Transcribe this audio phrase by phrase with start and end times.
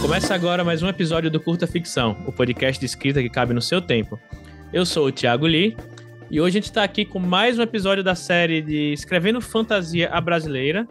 [0.00, 3.62] Começa agora mais um episódio do Curta Ficção, o podcast de escrita que cabe no
[3.62, 4.18] seu tempo.
[4.72, 5.76] Eu sou o Thiago Lee
[6.30, 10.08] e hoje a gente está aqui com mais um episódio da série de Escrevendo Fantasia
[10.10, 10.86] a Brasileira.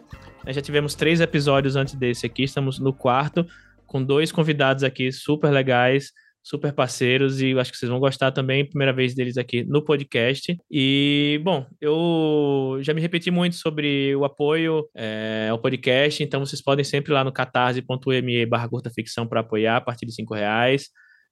[0.45, 3.45] Nós já tivemos três episódios antes desse aqui, estamos no quarto,
[3.85, 6.11] com dois convidados aqui super legais,
[6.49, 10.57] super parceiros e acho que vocês vão gostar também, primeira vez deles aqui no podcast.
[10.71, 16.59] E, bom, eu já me repeti muito sobre o apoio é, ao podcast, então vocês
[16.59, 20.33] podem sempre ir lá no catarse.me barra curta ficção para apoiar a partir de cinco
[20.33, 20.87] reais.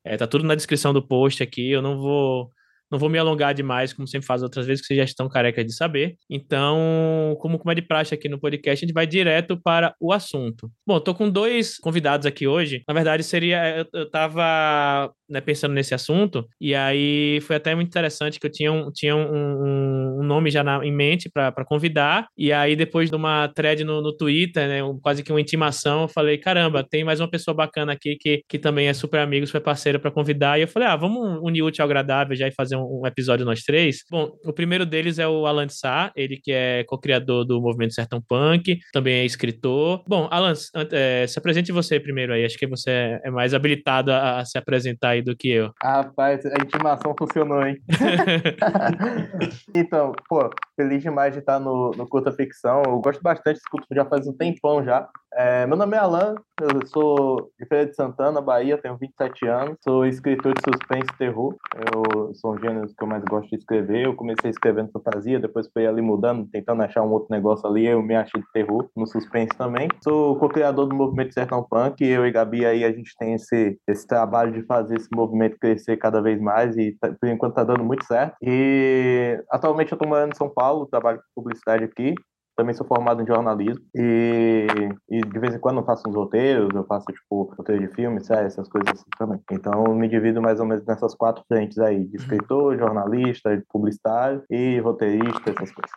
[0.06, 2.52] É, tá tudo na descrição do post aqui, eu não vou
[2.92, 5.66] não vou me alongar demais, como sempre faz outras vezes, que vocês já estão carecas
[5.66, 6.16] de saber.
[6.30, 10.72] Então, como, é de praxe aqui no podcast, a gente vai direto para o assunto.
[10.86, 12.84] Bom, tô com dois convidados aqui hoje.
[12.88, 13.78] Na verdade, seria.
[13.80, 18.52] Eu, eu tava né, pensando nesse assunto, e aí foi até muito interessante que eu
[18.52, 23.10] tinha um, tinha um, um nome já na, em mente para convidar, e aí depois
[23.10, 26.84] de uma thread no, no Twitter, né, um, quase que uma intimação, eu falei: caramba,
[26.84, 30.12] tem mais uma pessoa bacana aqui que, que também é super amigo, super parceiro para
[30.12, 33.08] convidar, e eu falei: ah, vamos unir útil ao agradável já e fazer um, um,
[33.08, 34.04] episódio nós três.
[34.10, 38.22] Bom, o primeiro deles é o Alan Sá, ele que é co-criador do movimento Sertão
[38.22, 40.04] Punk, também é escritor.
[40.08, 40.54] Bom, Alan,
[40.92, 44.58] é, se apresente você primeiro aí, acho que você é mais habilitado a, a se
[44.58, 45.72] apresentar aí do que eu.
[45.84, 47.78] Rapaz, a intimação funcionou, hein?
[49.76, 52.82] então, pô, feliz demais de estar no, no Curta Ficção.
[52.86, 55.08] Eu gosto bastante desse curto já faz um tempão já.
[55.40, 59.78] É, meu nome é Alan, eu sou de Feira de Santana, Bahia, tenho 27 anos,
[59.84, 61.56] sou escritor de suspense e terror.
[61.76, 64.08] Eu sou um gênero que eu mais gosto de escrever.
[64.08, 67.86] Eu comecei escrevendo fantasia, depois fui ali mudando, tentando achar um outro negócio ali.
[67.86, 69.88] Eu me achei de terror, no suspense também.
[70.04, 72.04] Sou co-criador do movimento Sertão Punk.
[72.04, 75.98] Eu e Gabi aí a gente tem esse, esse trabalho de fazer esse movimento crescer
[75.98, 78.36] cada vez mais e tá, por enquanto tá dando muito certo.
[78.42, 82.16] E atualmente eu tô morando em São Paulo, trabalho com publicidade aqui
[82.58, 84.68] também sou formado em jornalismo e,
[85.10, 88.20] e, de vez em quando eu faço uns roteiros, eu faço tipo roteiro de filme,
[88.20, 89.40] série, essas coisas assim também.
[89.52, 94.44] Então eu me divido mais ou menos nessas quatro frentes aí, de escritor, jornalista, publicitário
[94.50, 95.92] e roteirista, essas coisas.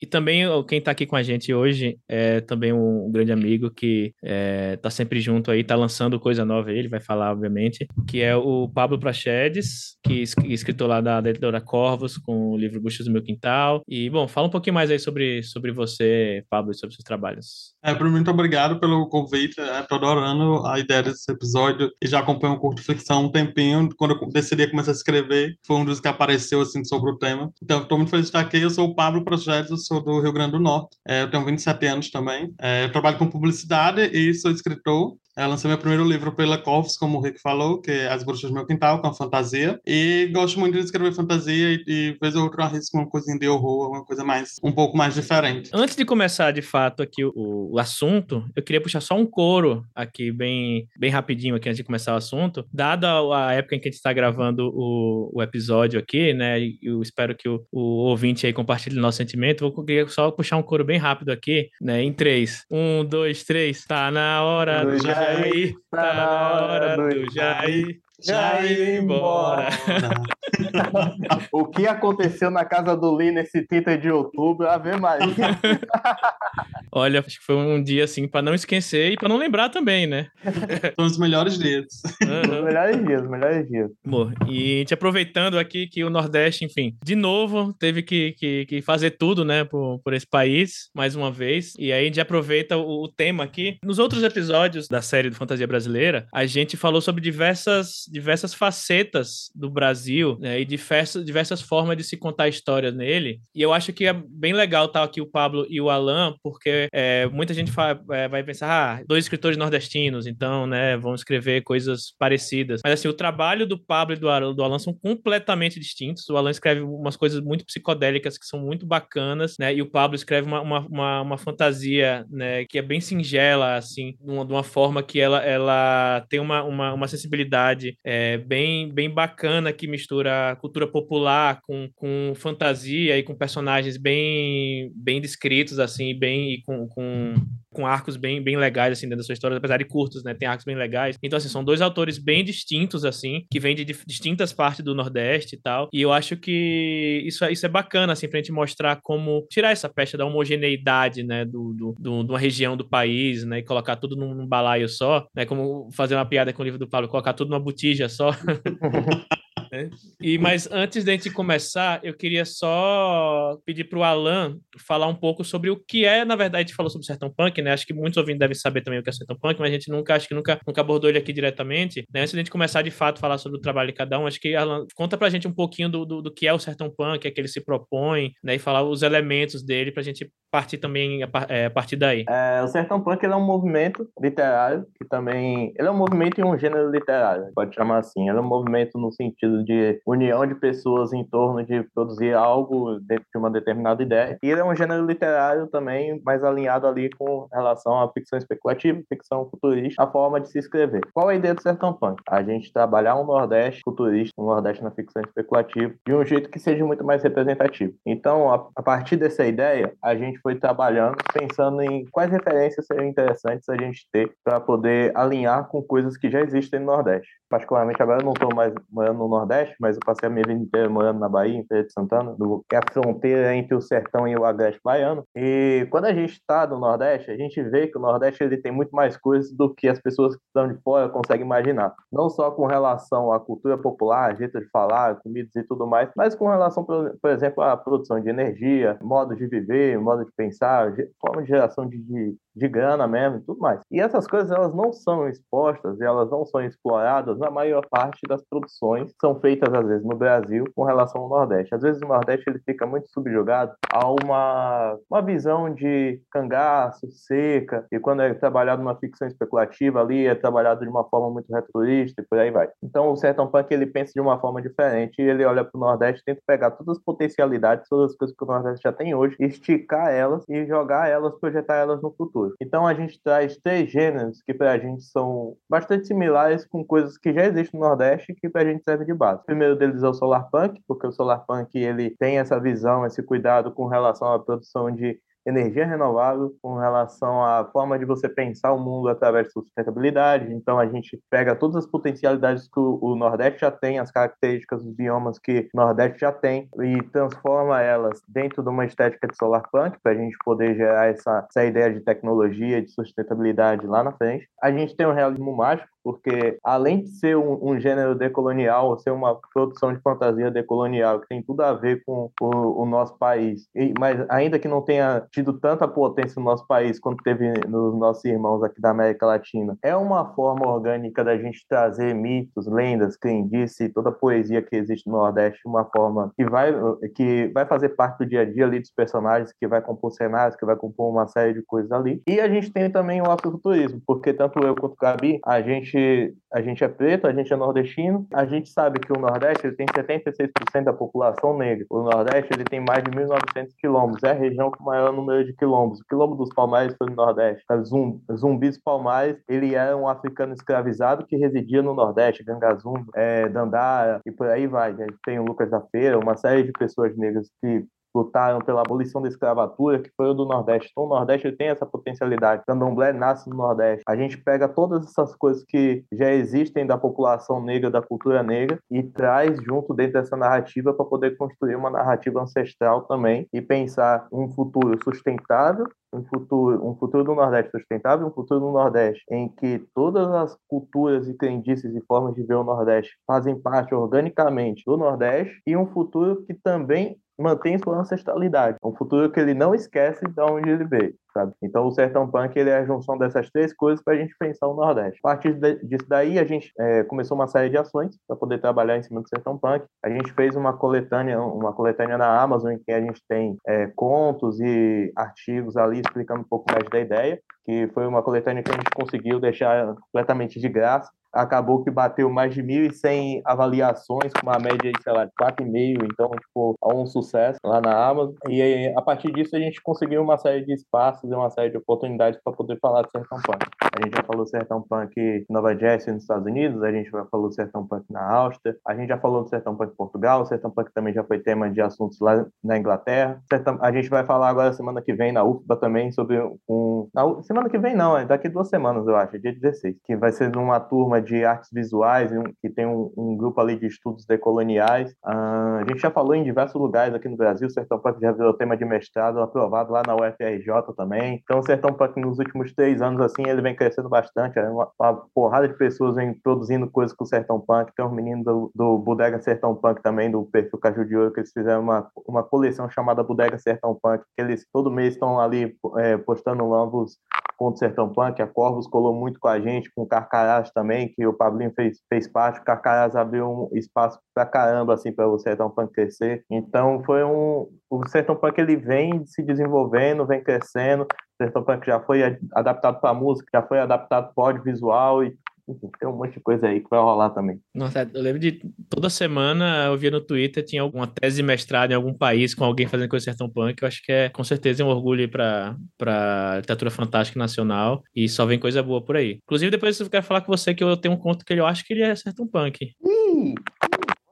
[0.00, 4.14] E também quem está aqui com a gente hoje é também um grande amigo que
[4.22, 8.20] está é, sempre junto aí, está lançando coisa nova aí, ele vai falar, obviamente, que
[8.20, 13.06] é o Pablo Prachedes, que é escritor lá da, editora Corvos, com o livro Buchas
[13.06, 13.82] do Meu Quintal.
[13.86, 17.74] E, bom, fala um pouquinho mais aí sobre, sobre você, Pablo, e sobre seus trabalhos.
[17.82, 22.20] É, primeiro, muito obrigado pelo convite, estou é, adorando a ideia desse episódio e já
[22.20, 26.00] acompanho o Curto Ficção um tempinho, quando eu decidi começar a escrever, foi um dos
[26.00, 27.52] que apareceu, assim, sobre o tema.
[27.62, 30.32] Então, estou muito feliz de estar aqui, eu sou o Pablo Prachedes, sou do Rio
[30.32, 30.96] Grande do Norte.
[31.06, 32.54] É, eu tenho 27 anos também.
[32.60, 35.16] É, eu trabalho com publicidade e sou escritor.
[35.36, 38.50] Eu lancei meu primeiro livro pela Corvus, como o Rick falou, que é As Bruxas
[38.50, 39.80] do Meu Quintal, com fantasia.
[39.86, 43.48] E gosto muito de escrever fantasia e, e vez ou outra arrisco uma coisinha de
[43.48, 45.70] horror, uma coisa mais, um pouco mais diferente.
[45.72, 49.82] Antes de começar, de fato, aqui o, o assunto, eu queria puxar só um coro
[49.94, 52.66] aqui, bem, bem rapidinho aqui, antes de começar o assunto.
[52.70, 57.00] Dada a época em que a gente está gravando o, o episódio aqui, né, eu
[57.00, 60.62] espero que o, o ouvinte aí compartilhe o nosso sentimento, vou queria só puxar um
[60.62, 62.64] coro bem rápido aqui, né, em três.
[62.70, 63.84] Um, dois, três.
[63.84, 68.00] Tá na hora do já Jair, tá na hora do Jair.
[68.22, 69.68] Já ir embora.
[71.52, 74.68] o que aconteceu na casa do Lee nesse 30 de outubro?
[74.68, 75.28] Ave Maria.
[76.92, 80.06] Olha, acho que foi um dia assim para não esquecer e para não lembrar também,
[80.06, 80.28] né?
[80.98, 81.86] São os melhores dias.
[82.22, 82.58] Uhum.
[82.58, 83.90] Os melhores dias, os melhores dias.
[84.04, 88.66] Bom, e a gente aproveitando aqui que o Nordeste, enfim, de novo teve que, que,
[88.66, 91.74] que fazer tudo, né, por, por esse país, mais uma vez.
[91.78, 93.78] E aí a gente aproveita o, o tema aqui.
[93.84, 99.50] Nos outros episódios da série do Fantasia Brasileira, a gente falou sobre diversas diversas facetas
[99.54, 103.40] do Brasil né, e diversas, diversas formas de se contar histórias nele.
[103.54, 106.88] E eu acho que é bem legal estar aqui o Pablo e o Alan, porque
[106.92, 111.62] é, muita gente fala, é, vai pensar, ah, dois escritores nordestinos, então, né, vão escrever
[111.62, 112.80] coisas parecidas.
[112.82, 116.28] Mas assim, o trabalho do Pablo e do do Alan são completamente distintos.
[116.30, 119.74] O Alan escreve umas coisas muito psicodélicas que são muito bacanas, né?
[119.74, 124.14] E o Pablo escreve uma, uma, uma, uma fantasia, né, que é bem singela, assim,
[124.20, 128.88] de uma, de uma forma que ela, ela tem uma, uma, uma sensibilidade é, bem,
[128.92, 130.19] bem bacana que mistura
[130.60, 136.88] cultura popular com, com fantasia e com personagens bem, bem descritos, assim, bem e com,
[136.88, 137.34] com
[137.72, 140.34] com arcos bem, bem legais, assim, dentro da sua história, apesar de curtos, né?
[140.34, 141.16] Tem arcos bem legais.
[141.22, 145.54] Então, assim, são dois autores bem distintos, assim, que vêm de distintas partes do Nordeste
[145.54, 145.88] e tal.
[145.92, 149.70] E eu acho que isso, é, isso é bacana, assim, pra gente mostrar como tirar
[149.70, 151.44] essa pecha da homogeneidade, né?
[151.44, 153.58] Do, do, do, de uma região do país, né?
[153.58, 155.46] E colocar tudo num, num balaio só, né?
[155.46, 158.30] Como fazer uma piada com o livro do Paulo, colocar tudo numa botija só.
[159.72, 159.88] É.
[160.20, 165.06] E mas antes de a gente começar, eu queria só pedir para o Alan falar
[165.06, 167.72] um pouco sobre o que é, na verdade, a gente falou sobre Sertão Punk, né?
[167.72, 169.90] Acho que muitos ouvintes devem saber também o que é Sertão Punk, mas a gente
[169.90, 172.04] nunca, acho que nunca, nunca abordou ele aqui diretamente.
[172.12, 172.20] Né?
[172.20, 174.26] Antes de a gente começar de fato a falar sobre o trabalho de cada um,
[174.26, 176.90] acho que Alan, conta pra gente um pouquinho do, do, do que é o Sertão
[176.90, 178.56] Punk, é que ele se propõe, né?
[178.56, 182.24] E falar os elementos dele pra gente partir também a, é, a partir daí.
[182.28, 186.40] É, o Sertão Punk ele é um movimento literário que também ele é um movimento
[186.40, 188.28] e um gênero literário, pode chamar assim.
[188.28, 192.98] Ele é um movimento no sentido de união de pessoas em torno de produzir algo
[193.00, 194.38] dentro de uma determinada ideia.
[194.42, 199.02] E ele é um gênero literário também mais alinhado ali com relação à ficção especulativa,
[199.08, 201.02] ficção futurista, a forma de se escrever.
[201.12, 202.22] Qual a ideia do Sertão Punk?
[202.28, 206.58] A gente trabalhar um Nordeste futurista, um Nordeste na ficção especulativa, de um jeito que
[206.58, 207.94] seja muito mais representativo.
[208.06, 213.06] Então, a, a partir dessa ideia, a gente foi trabalhando, pensando em quais referências seriam
[213.06, 217.28] interessantes a gente ter para poder alinhar com coisas que já existem no Nordeste.
[217.48, 219.49] Particularmente agora eu não estou mais morando no Nordeste,
[219.80, 222.64] mas eu passei a minha vida inteira morando na Bahia, em Feira de Santana, do,
[222.68, 225.24] que é a fronteira entre o sertão e o agreste baiano.
[225.36, 228.72] E quando a gente está no Nordeste, a gente vê que o Nordeste ele tem
[228.72, 231.94] muito mais coisas do que as pessoas que estão de fora conseguem imaginar.
[232.12, 236.34] Não só com relação à cultura popular, jeito de falar, comidas e tudo mais, mas
[236.34, 240.94] com relação, por, por exemplo, à produção de energia, modo de viver, modo de pensar,
[241.20, 243.80] forma de geração de, de, de grana mesmo e tudo mais.
[243.90, 248.42] E essas coisas elas não são expostas elas não são exploradas na maior parte das
[248.42, 251.74] produções que são feitas às vezes no Brasil com relação ao Nordeste.
[251.74, 257.86] Às vezes o Nordeste ele fica muito subjugado a uma, uma visão de cangaço, seca,
[257.90, 262.20] e quando é trabalhado numa ficção especulativa ali é trabalhado de uma forma muito retroísta
[262.20, 262.68] e por aí vai.
[262.82, 265.80] Então o Sertão Punk ele pensa de uma forma diferente e ele olha para o
[265.80, 269.36] Nordeste tenta pegar todas as potencialidades, todas as coisas que o Nordeste já tem hoje,
[269.38, 272.39] esticar elas e jogar elas, projetar elas no futuro.
[272.60, 277.16] Então a gente traz três gêneros que para a gente são bastante similares com coisas
[277.16, 279.40] que já existem no Nordeste que para a gente serve de base.
[279.42, 283.04] O primeiro deles é o Solar Punk, porque o Solar Punk ele tem essa visão,
[283.04, 285.18] esse cuidado com relação à produção de
[285.50, 290.52] energia renovável com relação à forma de você pensar o mundo através de sustentabilidade.
[290.52, 294.94] Então, a gente pega todas as potencialidades que o Nordeste já tem, as características dos
[294.94, 299.68] biomas que o Nordeste já tem, e transforma elas dentro de uma estética de solar
[299.70, 304.12] punk, para a gente poder gerar essa, essa ideia de tecnologia, de sustentabilidade lá na
[304.12, 304.48] frente.
[304.62, 309.10] A gente tem o realismo mágico, porque além de ser um, um, gênero decolonial, ser
[309.10, 313.68] uma produção de fantasia decolonial que tem tudo a ver com o, o nosso país,
[313.74, 317.98] e, mas ainda que não tenha tido tanta potência no nosso país quanto teve nos
[317.98, 323.16] nossos irmãos aqui da América Latina, é uma forma orgânica da gente trazer mitos, lendas,
[323.16, 326.72] crendice, toda a poesia que existe no Nordeste, uma forma que vai
[327.14, 330.56] que vai fazer parte do dia a dia ali dos personagens, que vai compor cenários,
[330.56, 332.22] que vai compor uma série de coisas ali.
[332.26, 335.89] E a gente tem também o afrofuturismo, porque tanto eu quanto o Gabi, a gente
[335.90, 339.66] gente, a gente é preto, a gente é nordestino, a gente sabe que o Nordeste
[339.66, 341.84] ele tem 76% da população negra.
[341.90, 345.52] O Nordeste ele tem mais de 1.900 quilômetros, é a região com maior número de
[345.54, 346.00] quilômetros.
[346.00, 347.64] O quilômetro dos Palmares foi no Nordeste.
[347.84, 354.20] Zum, Zumbis Palmares, ele era um africano escravizado que residia no Nordeste, Gangazum, é, Dandara
[354.24, 354.94] e por aí vai.
[355.24, 357.84] Tem o Lucas da Feira, uma série de pessoas negras que
[358.14, 360.90] lutaram pela abolição da escravatura, que foi o do Nordeste.
[360.90, 362.62] Então, o Nordeste tem essa potencialidade.
[362.66, 364.02] Candomblé nasce no Nordeste.
[364.06, 368.78] A gente pega todas essas coisas que já existem da população negra, da cultura negra,
[368.90, 374.26] e traz junto dentro dessa narrativa para poder construir uma narrativa ancestral também e pensar
[374.32, 379.48] um futuro sustentável um futuro, um futuro do Nordeste sustentável, um futuro do Nordeste em
[379.48, 384.82] que todas as culturas e crendices e formas de ver o Nordeste fazem parte organicamente
[384.84, 388.76] do Nordeste e um futuro que também mantém sua ancestralidade.
[388.84, 391.52] Um futuro que ele não esquece de onde ele veio, sabe?
[391.62, 394.68] Então o Sertão Punk ele é a junção dessas três coisas para a gente pensar
[394.68, 395.18] o Nordeste.
[395.24, 398.96] A partir disso daí a gente é, começou uma série de ações para poder trabalhar
[398.96, 399.84] em cima do Sertão Punk.
[400.04, 403.86] A gente fez uma coletânea, uma coletânea na Amazon em que a gente tem é,
[403.96, 408.70] contos e artigos ali explicando um pouco mais da ideia, que foi uma coletânea que
[408.70, 414.46] a gente conseguiu deixar completamente de graça acabou que bateu mais de 1.100 avaliações, com
[414.46, 418.34] uma média de, sei lá, de 4,5, então, tipo, é um sucesso lá na Amazon.
[418.48, 421.70] E aí, a partir disso, a gente conseguiu uma série de espaços e uma série
[421.70, 423.66] de oportunidades para poder falar do Sertão Punk.
[423.82, 427.24] A gente já falou Sertão Punk em Nova Jersey, nos Estados Unidos, a gente já
[427.26, 430.46] falou Sertão Punk na Áustria, a gente já falou do Sertão Punk em Portugal, o
[430.46, 433.40] Sertão Punk também já foi tema de assuntos lá na Inglaterra.
[433.48, 437.08] Sertão, a gente vai falar agora, semana que vem, na UFBA também, sobre um...
[437.14, 440.32] Na, semana que vem não, é daqui duas semanas, eu acho, dia 16, que vai
[440.32, 445.10] ser numa turma de artes visuais, que tem um, um grupo ali de estudos decoloniais.
[445.24, 448.32] Uh, a gente já falou em diversos lugares aqui no Brasil, o Sertão Punk já
[448.32, 451.40] virou tema de mestrado aprovado lá na UFRJ também.
[451.42, 454.58] Então o Sertão Punk nos últimos três anos, assim, ele vem crescendo bastante.
[454.58, 457.92] É uma, uma, porrada de pessoas vem produzindo coisas com o Sertão Punk.
[457.94, 461.40] Tem os meninos do, do Bodega Sertão Punk também, do perfil Caju de Ouro, que
[461.40, 465.76] eles fizeram uma, uma coleção chamada Bodega Sertão Punk, que eles todo mês estão ali
[465.98, 467.18] é, postando novos
[467.60, 471.09] contra o Sertão Punk, a Corvos colou muito com a gente, com o Carcarás também,
[471.10, 475.28] que o Pablinho fez, fez parte, o Carcarás abriu um espaço pra caramba, assim, para
[475.28, 476.44] o Sertão Punk crescer.
[476.50, 477.68] Então, foi um...
[477.90, 481.06] O Sertão Punk, ele vem se desenvolvendo, vem crescendo,
[481.40, 485.34] Sertão Punk já foi adaptado para música, já foi adaptado para audiovisual e
[485.98, 487.60] tem um monte de coisa aí que vai rolar também.
[487.74, 491.92] Nossa, eu lembro de toda semana eu via no Twitter, tinha alguma tese de mestrado
[491.92, 493.82] em algum país com alguém fazendo coisa sertão punk.
[493.82, 498.46] Eu acho que é com certeza um orgulho para para literatura fantástica nacional e só
[498.46, 499.40] vem coisa boa por aí.
[499.44, 501.84] Inclusive, depois eu quero falar com você que eu tenho um conto que eu acho
[501.84, 502.84] que ele é sertão punk.
[502.84, 503.54] Ih,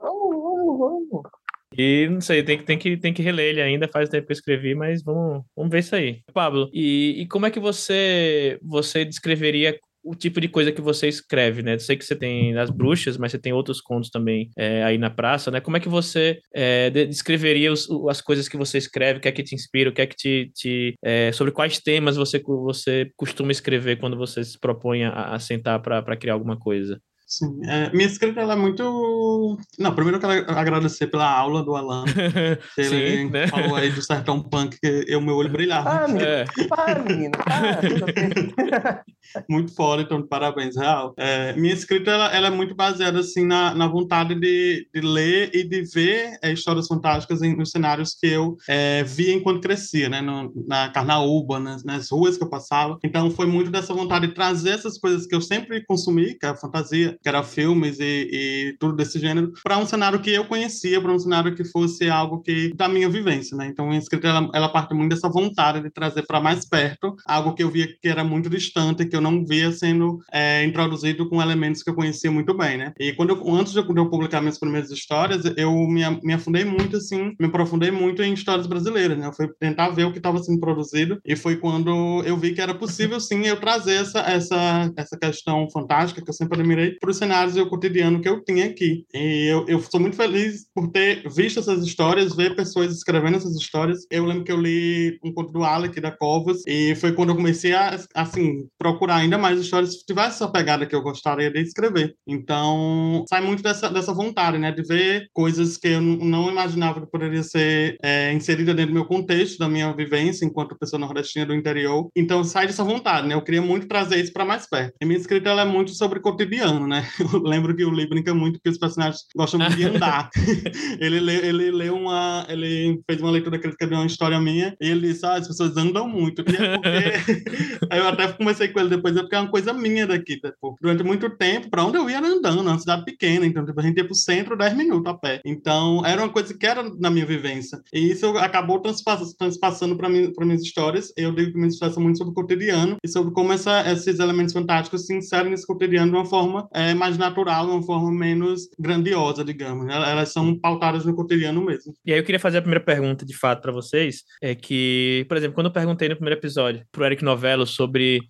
[0.00, 1.38] vamos, vamos, vamos.
[1.76, 4.32] E não sei, tem que, tem que, tem que reler ele ainda, faz tempo que
[4.32, 6.23] eu escrevi, mas vamos, vamos ver isso aí.
[6.32, 9.78] Pablo, e, e como é que você, você descreveria
[10.10, 11.74] o tipo de coisa que você escreve, né?
[11.74, 14.96] Eu sei que você tem as bruxas, mas você tem outros contos também é, aí
[14.96, 15.60] na praça, né?
[15.60, 19.32] Como é que você é, descreveria os, as coisas que você escreve, o que é
[19.32, 20.50] que te inspira, o que é que te...
[20.54, 25.38] te é, sobre quais temas você, você costuma escrever quando você se propõe a, a
[25.38, 27.00] sentar para criar alguma coisa?
[27.28, 29.58] Sim, é, minha escrita ela é muito.
[29.78, 32.06] Não, primeiro eu quero agradecer pela aula do Alan.
[32.78, 33.47] Ele Sim, né?
[33.49, 35.90] falou aí do sertão punk que eu, meu olho brilhava.
[35.90, 36.47] Ah, menino, é.
[36.73, 39.04] ah, menino, ah,
[39.49, 41.14] muito fora, então, parabéns, real.
[41.16, 45.50] É, minha escrita ela, ela, é muito baseada assim, na, na vontade de, de ler
[45.54, 50.08] e de ver é, histórias fantásticas em, nos cenários que eu é, via enquanto crescia,
[50.08, 50.20] né?
[50.20, 52.99] No, na Carnaúba, nas, nas ruas que eu passava.
[53.04, 56.50] Então, foi muito dessa vontade de trazer essas coisas que eu sempre consumi, que é
[56.50, 60.44] a fantasia que era filmes e, e tudo desse gênero, para um cenário que eu
[60.44, 63.66] conhecia, para um cenário que fosse algo que da minha vivência, né?
[63.66, 67.54] Então, a escrita ela, ela parte muito dessa vontade de trazer para mais perto algo
[67.54, 71.42] que eu via que era muito distante, que eu não via sendo é, introduzido com
[71.42, 72.92] elementos que eu conhecia muito bem, né?
[72.98, 76.96] E quando eu, antes de eu publicar minhas primeiras histórias, eu me, me afundei muito,
[76.96, 79.26] assim, me aprofundei muito em histórias brasileiras, né?
[79.26, 82.60] Eu fui tentar ver o que estava sendo produzido e foi quando eu vi que
[82.60, 87.12] era possível, sim, eu trazer essa, essa, essa questão fantástica que eu sempre admirei para
[87.12, 89.06] os cenários e o cotidiano que eu tinha aqui.
[89.14, 93.56] E eu, eu sou muito feliz por ter visto essas histórias, ver pessoas escrevendo essas
[93.56, 94.06] histórias.
[94.10, 97.36] Eu lembro que eu li um conto do Alec da Covas e foi quando eu
[97.36, 101.60] comecei a, assim, procurar ainda mais histórias que tivesse essa pegada que eu gostaria de
[101.60, 102.14] escrever.
[102.26, 107.10] Então, sai muito dessa, dessa vontade, né, de ver coisas que eu não imaginava que
[107.10, 111.54] poderia ser é, inserida dentro do meu contexto, da minha vivência enquanto pessoa nordestina do
[111.54, 112.08] interior.
[112.14, 113.34] Então, sai dessa vontade, né?
[113.34, 114.92] Eu queria muito trazer isso para mais perto.
[115.00, 116.97] E minha escrita ela é muito sobre cotidiano, né?
[116.98, 117.08] Né?
[117.32, 120.30] Eu lembro que o Lee brinca muito porque os personagens gostam muito de andar.
[121.00, 122.46] ele, lê, ele leu uma.
[122.48, 125.76] Ele fez uma leitura crítica de uma história minha e ele disse: ah, as pessoas
[125.76, 126.42] andam muito.
[126.42, 127.86] E é porque...
[127.90, 130.36] Aí eu até comecei com ele depois, é porque é uma coisa minha daqui.
[130.36, 133.46] Tipo, durante muito tempo, para onde eu ia era andando, uma cidade pequena.
[133.46, 135.40] Então, tipo, a gente ia pro centro 10 minutos a pé.
[135.44, 137.80] Então, era uma coisa que era na minha vivência.
[137.92, 141.12] E isso acabou transpassando para mim, para minhas histórias.
[141.16, 144.18] Eu digo que minhas histórias são muito sobre o cotidiano e sobre como essa, esses
[144.18, 148.11] elementos fantásticos se inserem nesse cotidiano de uma forma é, mais natural, de uma forma
[148.12, 149.87] menos grandiosa, digamos.
[149.87, 149.95] Né?
[149.95, 151.92] Elas são pautadas no cotidiano mesmo.
[152.04, 155.37] E aí eu queria fazer a primeira pergunta, de fato, para vocês, é que, por
[155.37, 158.21] exemplo, quando eu perguntei no primeiro episódio pro Eric Novello sobre...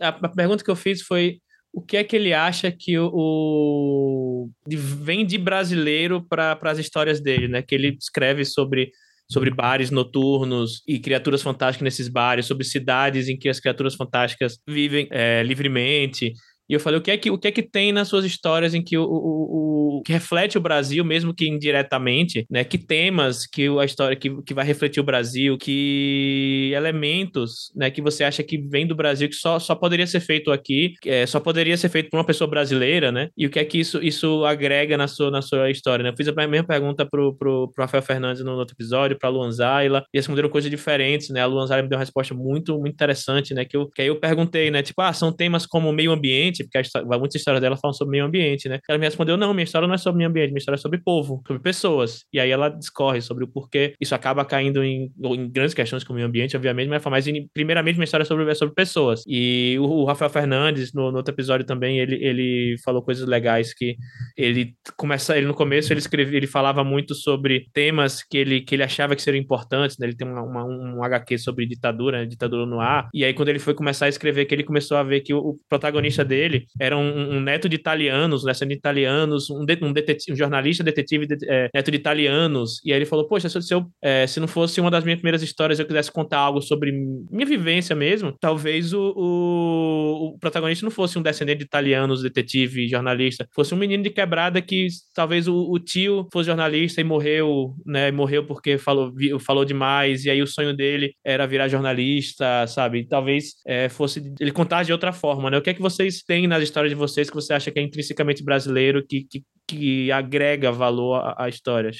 [0.00, 1.38] A pergunta que eu fiz foi
[1.72, 7.20] o que é que ele acha que o, o vem de brasileiro para as histórias
[7.20, 7.62] dele, né?
[7.62, 8.92] Que ele escreve sobre
[9.30, 14.58] sobre bares noturnos e criaturas fantásticas nesses bares, sobre cidades em que as criaturas fantásticas
[14.68, 16.32] vivem é, livremente,
[16.68, 18.74] e eu falei, o que é que, o que, é que tem nas suas histórias
[18.74, 22.64] em que o, o, o que reflete o Brasil, mesmo que indiretamente, né?
[22.64, 27.90] Que temas que a história que, que vai refletir o Brasil, que elementos, né?
[27.90, 31.26] Que você acha que vem do Brasil, que só, só poderia ser feito aqui, é,
[31.26, 33.28] só poderia ser feito por uma pessoa brasileira, né?
[33.36, 36.10] E o que é que isso, isso agrega na sua, na sua história, né?
[36.10, 39.50] Eu fiz a mesma pergunta pro, pro, pro Rafael Fernandes no outro episódio, pra Luan
[39.50, 41.40] Zayla, e responderam coisas diferentes, né?
[41.40, 43.64] A Luan Zayla me deu uma resposta muito, muito interessante, né?
[43.64, 44.82] Que, eu, que aí eu perguntei, né?
[44.82, 48.12] Tipo, ah, são temas como meio ambiente, ambiente, porque história, muitas histórias dela falam sobre
[48.12, 48.78] meio ambiente, né?
[48.88, 50.98] Ela me respondeu: não, minha história não é sobre meio ambiente, minha história é sobre
[50.98, 52.24] povo, sobre pessoas.
[52.32, 56.16] E aí ela discorre sobre o porquê isso acaba caindo em, em grandes questões como
[56.16, 59.22] meio ambiente, obviamente, mas, mas primeiramente minha história é sobre, é sobre pessoas.
[59.26, 63.74] E o, o Rafael Fernandes, no, no, outro episódio também, ele, ele falou coisas legais
[63.74, 63.96] que
[64.36, 68.74] ele começa, ele no começo ele escrevia, ele falava muito sobre temas que ele, que
[68.74, 70.06] ele achava que seriam importantes, né?
[70.06, 72.26] Ele tem uma, uma, um HQ sobre ditadura, né?
[72.26, 73.08] ditadura no ar.
[73.12, 75.38] E aí quando ele foi começar a escrever, que ele começou a ver que o,
[75.38, 79.64] o protagonista dele dele era um, um neto de italianos, um neto de italianos, um,
[79.64, 82.80] de, um, detetive, um jornalista detetive de, é, neto de italianos.
[82.84, 85.42] E aí ele falou: Poxa, se, eu, é, se não fosse uma das minhas primeiras
[85.42, 90.90] histórias, eu quisesse contar algo sobre minha vivência mesmo, talvez o, o, o protagonista não
[90.90, 95.70] fosse um descendente de italianos, detetive, jornalista, fosse um menino de quebrada que talvez o,
[95.70, 98.10] o tio fosse jornalista e morreu, né?
[98.10, 103.06] Morreu porque falou, falou demais, e aí o sonho dele era virar jornalista, sabe?
[103.06, 105.58] Talvez é, fosse ele contar de outra forma, né?
[105.58, 107.82] O que é que vocês têm nas histórias de vocês que você acha que é
[107.82, 111.90] intrinsecamente brasileiro, que, que, que agrega valor à, história?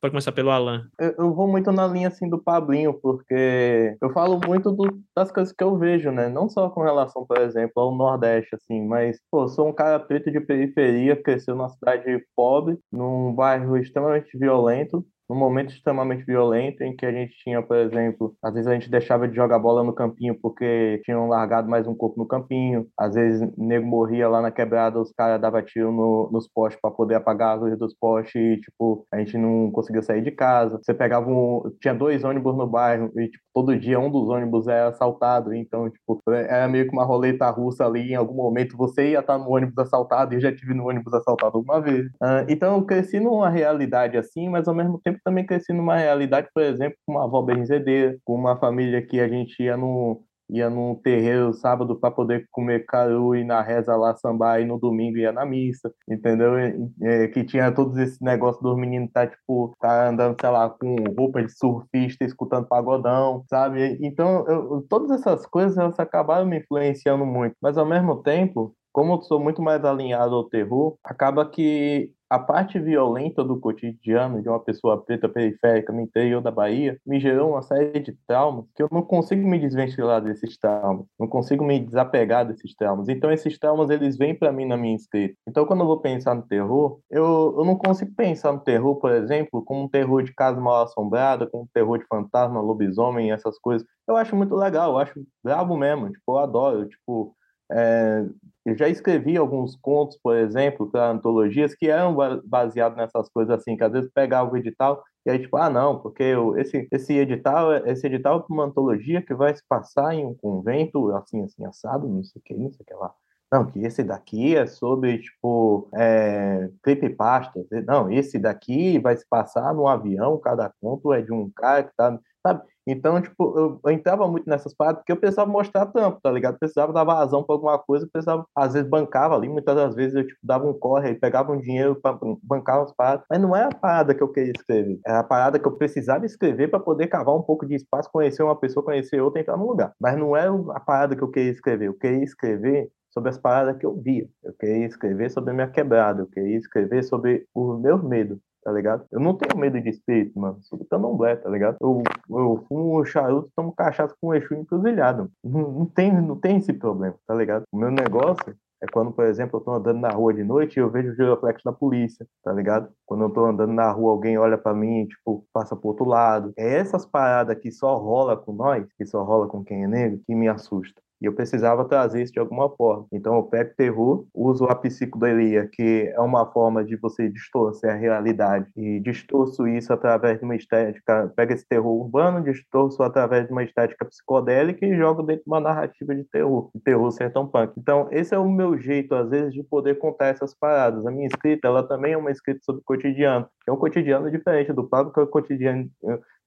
[0.00, 0.84] Pode começar pelo Alan.
[0.98, 5.32] Eu, eu, vou muito na linha assim do Pablinho, porque eu falo muito do, das
[5.32, 6.28] coisas que eu vejo, né?
[6.28, 10.30] Não só com relação, por exemplo, ao Nordeste, assim, mas, pô, sou um cara preto
[10.30, 16.96] de periferia, cresceu numa cidade pobre, num bairro extremamente violento, num momento extremamente violento em
[16.96, 19.92] que a gente tinha, por exemplo, às vezes a gente deixava de jogar bola no
[19.92, 24.40] campinho porque tinham largado mais um corpo no campinho, às vezes o nego morria lá
[24.40, 27.94] na quebrada, os caras davam tiro no, nos postes para poder apagar a luz dos
[27.94, 30.78] postes e, tipo, a gente não conseguia sair de casa.
[30.82, 31.62] Você pegava um.
[31.80, 35.90] Tinha dois ônibus no bairro e, tipo, todo dia um dos ônibus era assaltado, então,
[35.90, 39.50] tipo, era meio que uma roleta russa ali, em algum momento você ia estar no
[39.50, 42.06] ônibus assaltado e eu já tive no ônibus assaltado alguma vez.
[42.22, 46.48] Uh, então eu cresci numa realidade assim, mas ao mesmo tempo também cresci numa realidade,
[46.54, 50.70] por exemplo, com uma avó benzedeira, com uma família que a gente ia no, ia
[50.70, 55.18] num terreiro sábado para poder comer caru e na reza lá sambar e no domingo
[55.18, 56.56] ia na missa, entendeu?
[57.02, 60.96] É, que tinha todos esses negócios dos meninos tá tipo tá andando, sei lá, com
[61.16, 63.98] roupa de surfista, escutando pagodão, sabe?
[64.00, 69.12] Então, eu, todas essas coisas elas acabaram me influenciando muito, mas ao mesmo tempo como
[69.12, 74.48] eu sou muito mais alinhado ao terror, acaba que a parte violenta do cotidiano de
[74.48, 78.82] uma pessoa preta periférica no interior da Bahia me gerou uma série de traumas que
[78.82, 83.08] eu não consigo me desvencilhar desses traumas, não consigo me desapegar desses traumas.
[83.08, 85.36] Então esses traumas eles vêm para mim na minha escrita.
[85.48, 89.12] Então quando eu vou pensar no terror, eu, eu não consigo pensar no terror, por
[89.12, 93.56] exemplo, como um terror de casa mal assombrada, como um terror de fantasma, lobisomem, essas
[93.60, 93.86] coisas.
[94.08, 97.36] Eu acho muito legal, eu acho brabo mesmo, tipo, eu adoro, tipo,
[97.70, 98.24] é,
[98.64, 103.76] eu já escrevi alguns contos, por exemplo, para antologias que eram baseados nessas coisas assim,
[103.76, 107.14] que às vezes pegava o edital e aí tipo, ah não, porque eu, esse esse
[107.14, 111.42] edital, esse edital é para uma antologia que vai se passar em um convento assim
[111.42, 113.14] assim assado, não sei o que, não sei o que lá.
[113.50, 117.64] Não, que esse daqui é sobre, tipo, é, creepypasta.
[117.86, 121.90] Não, esse daqui vai se passar num avião, cada conto é de um cara que
[121.96, 122.62] tá, sabe?
[122.86, 126.54] Então, tipo, eu, entrava muito nessas paradas porque eu precisava mostrar tampo, tá ligado?
[126.54, 129.94] Eu precisava dar vazão pra alguma coisa, eu precisava, às vezes, bancava ali, muitas das
[129.94, 133.54] vezes eu, tipo, dava um corre, pegava um dinheiro para bancar umas paradas, mas não
[133.56, 136.80] é a parada que eu queria escrever, é a parada que eu precisava escrever para
[136.80, 139.92] poder cavar um pouco de espaço, conhecer uma pessoa, conhecer outra, entrar no lugar.
[140.00, 143.76] Mas não é a parada que eu queria escrever, eu queria escrever sobre as paradas
[143.76, 147.80] que eu via, eu queria escrever sobre a minha quebrada, eu queria escrever sobre os
[147.80, 149.04] meus medos, tá ligado?
[149.10, 150.58] Eu não tenho medo de espírito, mano.
[150.62, 151.76] Sou candomblé, tá ligado?
[151.80, 155.30] Eu, eu fumo charuto, tomo cachaça com o eixo encruzilhado.
[155.42, 157.64] Não, não, tem, não tem esse problema, tá ligado?
[157.72, 160.80] O meu negócio é quando, por exemplo, eu tô andando na rua de noite e
[160.80, 162.88] eu vejo o giroflex da polícia, tá ligado?
[163.06, 166.04] Quando eu tô andando na rua, alguém olha para mim e, tipo, passa pro outro
[166.04, 166.52] lado.
[166.56, 170.20] É essas paradas que só rola com nós, que só rola com quem é negro,
[170.24, 171.00] que me assusta.
[171.20, 173.06] E eu precisava trazer isso de alguma forma.
[173.12, 177.94] Então eu pego terror, uso a psicodelia, que é uma forma de você distorcer a
[177.94, 178.70] realidade.
[178.76, 181.32] E distorço isso através de uma estética.
[181.34, 185.60] Pega esse terror urbano, distorço através de uma estética psicodélica e jogo dentro de uma
[185.60, 186.70] narrativa de terror.
[186.74, 187.72] De terror sertão punk.
[187.76, 191.04] Então esse é o meu jeito, às vezes, de poder contar essas paradas.
[191.06, 193.46] A minha escrita, ela também é uma escrita sobre o cotidiano.
[193.66, 195.90] É um cotidiano diferente do Pablo, que é cotidiano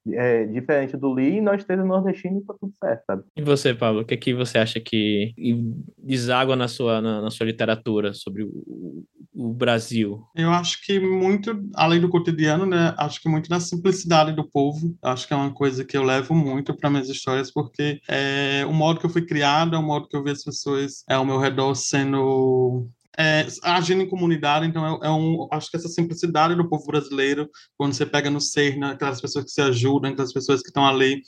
[0.09, 3.23] é, diferente do Lee, e nós três nordestinos tá tudo certo, sabe?
[3.35, 5.33] E você, Pablo, o que, é que você acha que
[5.97, 10.23] deságua na sua, na, na sua literatura sobre o, o, Brasil?
[10.35, 14.95] Eu acho que muito, além do cotidiano, né, acho que muito da simplicidade do povo,
[15.03, 18.73] acho que é uma coisa que eu levo muito para minhas histórias, porque é o
[18.73, 21.37] modo que eu fui criado, é o modo que eu vi as pessoas ao meu
[21.37, 26.69] redor sendo é, agindo em comunidade, então é, é, um, acho que essa simplicidade do
[26.69, 30.61] povo brasileiro, quando você pega no ser, né, aquelas pessoas que se ajudam, aquelas pessoas
[30.61, 31.21] que estão ali,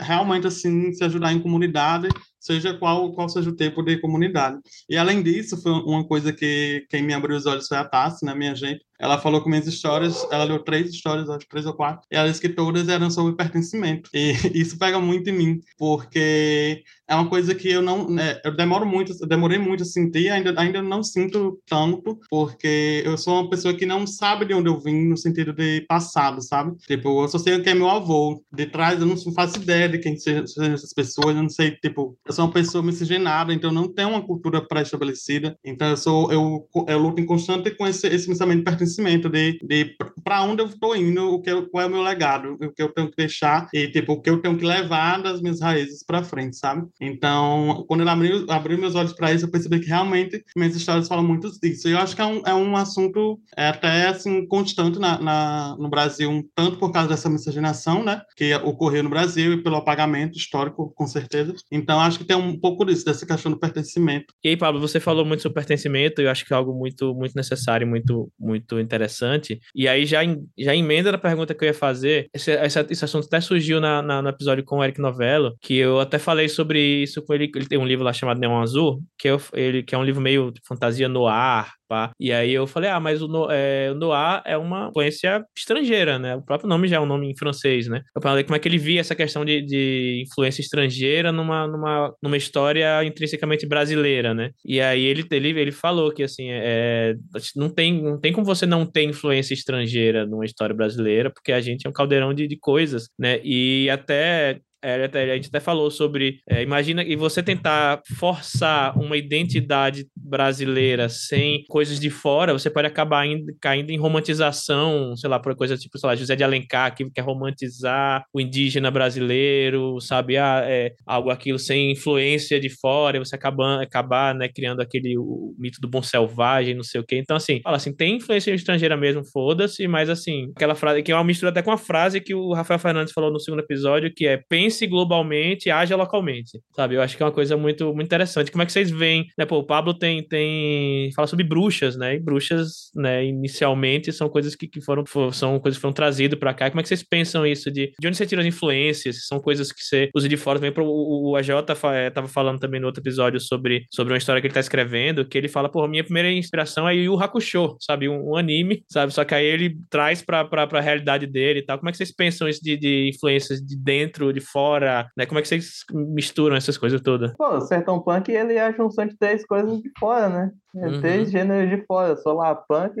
[0.00, 2.08] realmente assim se ajudar em comunidade,
[2.38, 4.58] seja qual qual seja o tipo de comunidade.
[4.88, 8.24] E além disso, foi uma coisa que quem me abriu os olhos foi a Tassi,
[8.24, 11.74] né, minha gente, ela falou que minhas histórias, ela leu três histórias, acho três ou
[11.74, 14.08] quatro, e ela disse que todas eram sobre pertencimento.
[14.14, 18.54] E isso pega muito em mim, porque é uma coisa que eu não, né, eu
[18.56, 23.40] demoro muito, eu demorei muito a sentir, ainda ainda não sinto tanto, porque eu sou
[23.40, 26.76] uma pessoa que não sabe de onde eu vim no sentido de passado, sabe?
[26.86, 29.88] Tipo, eu só sei o que é meu avô, de trás eu não faço ideia
[29.88, 33.72] de quem sejam essas pessoas, eu não sei, tipo, eu sou uma pessoa miscigenada, então
[33.72, 38.06] não tenho uma cultura pré-estabelecida, então eu sou eu, eu luto em constante com esse,
[38.08, 41.86] esse pensamento de pertencimento, de, de para onde eu estou indo, o que qual é
[41.86, 44.56] o meu legado, o que eu tenho que deixar e tipo o que eu tenho
[44.56, 46.86] que levar das minhas raízes para frente, sabe?
[47.00, 51.08] Então, quando eu abri, abri meus olhos para isso, eu percebi que realmente minhas histórias
[51.08, 51.88] falam muito disso.
[51.88, 55.76] E eu acho que é um, é um assunto é, até assim constante na, na,
[55.78, 59.76] no Brasil, um tanto por causa dessa miscigenação, né, que ocorreu no Brasil e pelo
[59.76, 61.54] apagamento histórico, com certeza.
[61.70, 64.34] Então, acho que tem um pouco disso, dessa questão do pertencimento.
[64.42, 67.34] E aí, Pablo, você falou muito sobre pertencimento, eu acho que é algo muito, muito
[67.34, 69.58] necessário, muito, muito interessante.
[69.74, 70.20] E aí, já,
[70.58, 74.22] já emenda na pergunta que eu ia fazer, esse, esse, assunto até surgiu na, na,
[74.22, 77.66] no episódio com o Eric Novello, que eu até falei sobre isso com ele, ele
[77.66, 80.50] tem um livro lá chamado Neon Azul, que, eu, ele, que é um livro meio
[80.50, 81.72] de fantasia no ar,
[82.18, 86.36] E aí eu falei, ah, mas o, no, é, Noir é uma influência estrangeira, né?
[86.36, 88.02] O próprio nome já é um nome em francês, né?
[88.14, 92.14] Eu falei como é que ele via essa questão de, de influência estrangeira numa, numa,
[92.22, 94.50] numa história intrinsecamente brasileira, né?
[94.64, 97.14] E aí ele, ele, ele falou que, assim, é,
[97.56, 101.60] não, tem, não tem como você não ter influência estrangeira numa história brasileira, porque a
[101.60, 103.40] gente é um caldeirão de, de coisas, né?
[103.44, 106.40] E até é, a gente até falou sobre.
[106.48, 112.86] É, imagina e você tentar forçar uma identidade brasileira sem coisas de fora, você pode
[112.86, 116.94] acabar indo, caindo em romantização, sei lá, por coisa tipo, sei lá, José de Alencar,
[116.94, 120.36] que quer romantizar o indígena brasileiro, sabe?
[120.36, 125.16] Ah, é, algo aquilo sem influência de fora, e você acaba, acabar né, criando aquele
[125.18, 127.16] o mito do bom selvagem, não sei o quê.
[127.16, 131.14] Então, assim, fala assim, tem influência estrangeira mesmo, foda-se, mas assim, aquela frase que é
[131.14, 134.26] uma mistura até com a frase que o Rafael Fernandes falou no segundo episódio, que
[134.26, 136.94] é pense pense globalmente, haja localmente, sabe?
[136.94, 138.50] Eu acho que é uma coisa muito, muito interessante.
[138.50, 139.44] Como é que vocês veem, né?
[139.44, 142.14] Pô, o Pablo tem, tem fala sobre bruxas, né?
[142.14, 146.54] E bruxas, né, inicialmente são coisas que, que foram, são coisas que foram trazidas para
[146.54, 146.70] cá.
[146.70, 149.26] Como é que vocês pensam isso de, de onde você tira as influências?
[149.26, 150.72] São coisas que você usa de fora também.
[150.78, 154.52] O, o AJ estava falando também no outro episódio sobre, sobre uma história que ele
[154.52, 158.08] está escrevendo, que ele fala, pô, minha primeira inspiração é Yu Hakusho, sabe?
[158.08, 159.12] Um, um anime, sabe?
[159.12, 161.78] Só que aí ele traz para a realidade dele e tal.
[161.78, 164.61] Como é que vocês pensam isso de, de influências de dentro, de fora?
[164.62, 165.26] Fora, né?
[165.26, 167.32] Como é que vocês misturam essas coisas todas?
[167.36, 170.52] Pô, o Sertão Punk, ele é a junção de três coisas de fora, né?
[170.76, 171.00] É uhum.
[171.00, 172.94] Três gêneros de fora, Solar Punk,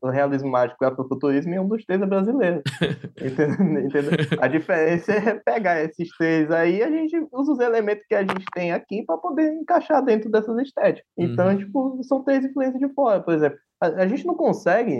[0.00, 2.62] o realismo mágico e o afrofuturismo, e um dos três é brasileiro.
[3.20, 3.84] entendeu?
[3.84, 4.10] entendeu?
[4.40, 8.22] A diferença é pegar esses três aí e a gente usa os elementos que a
[8.22, 11.04] gente tem aqui para poder encaixar dentro dessas estéticas.
[11.16, 11.58] Então, uhum.
[11.58, 14.94] tipo, são três influências de fora, por exemplo a, gente não consegue,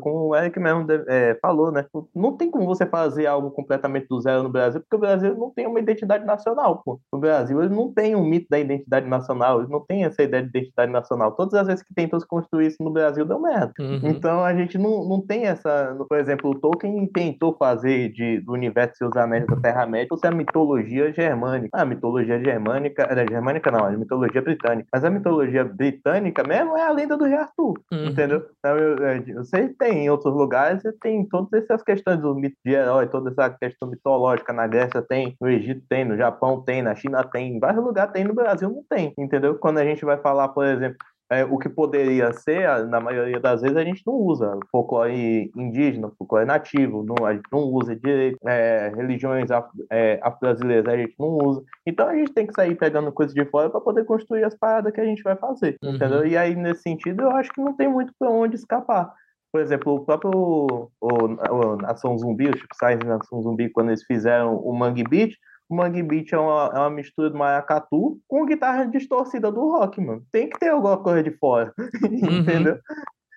[0.00, 1.84] como o Eric mesmo é, falou, né?
[2.14, 5.50] Não tem como você fazer algo completamente do zero no Brasil, porque o Brasil não
[5.50, 7.00] tem uma identidade nacional, pô.
[7.10, 10.42] O Brasil ele não tem um mito da identidade nacional, ele não tem essa ideia
[10.42, 11.32] de identidade nacional.
[11.32, 13.72] Todas as vezes que tentam se construir isso no Brasil, deu merda.
[13.80, 14.00] Uhum.
[14.04, 15.96] Então a gente não, não tem essa.
[16.08, 21.12] Por exemplo, o Tolkien tentou fazer de, do universo seus anéis da Terra-média a mitologia
[21.12, 21.70] germânica.
[21.72, 23.02] A mitologia germânica.
[23.10, 24.88] É, germânica não, a mitologia britânica.
[24.92, 27.74] Mas a mitologia britânica mesmo é a lenda do Rei Arthur.
[27.90, 28.46] Uhum entendeu?
[28.58, 32.72] Então, eu, eu, você tem em outros lugares, tem todas essas questões do mito de
[32.72, 34.52] herói, toda essa questão mitológica.
[34.52, 38.12] Na Grécia tem, no Egito tem, no Japão tem, na China tem, em vários lugares
[38.12, 39.58] tem, no Brasil não tem, entendeu?
[39.58, 40.98] Quando a gente vai falar, por exemplo,
[41.30, 46.10] é, o que poderia ser, na maioria das vezes, a gente não usa folclore indígena,
[46.18, 49.48] folclore nativo, não, a gente não usa direito, é, religiões
[49.90, 51.62] é, afro-brasileiras a gente não usa.
[51.86, 54.92] Então a gente tem que sair pegando coisas de fora para poder construir as paradas
[54.92, 55.94] que a gente vai fazer, uhum.
[55.94, 56.26] entendeu?
[56.26, 59.12] E aí, nesse sentido, eu acho que não tem muito para onde escapar.
[59.52, 63.88] Por exemplo, o próprio o, o, Nação Zumbi, o Chico Sainz e Nação Zumbi, quando
[63.88, 65.34] eles fizeram o Mangue Beat,
[65.70, 70.00] o Mangue Beat é uma, é uma mistura do maracatu com guitarra distorcida do rock,
[70.00, 70.26] mano.
[70.32, 72.40] Tem que ter alguma coisa de fora, uhum.
[72.40, 72.76] entendeu?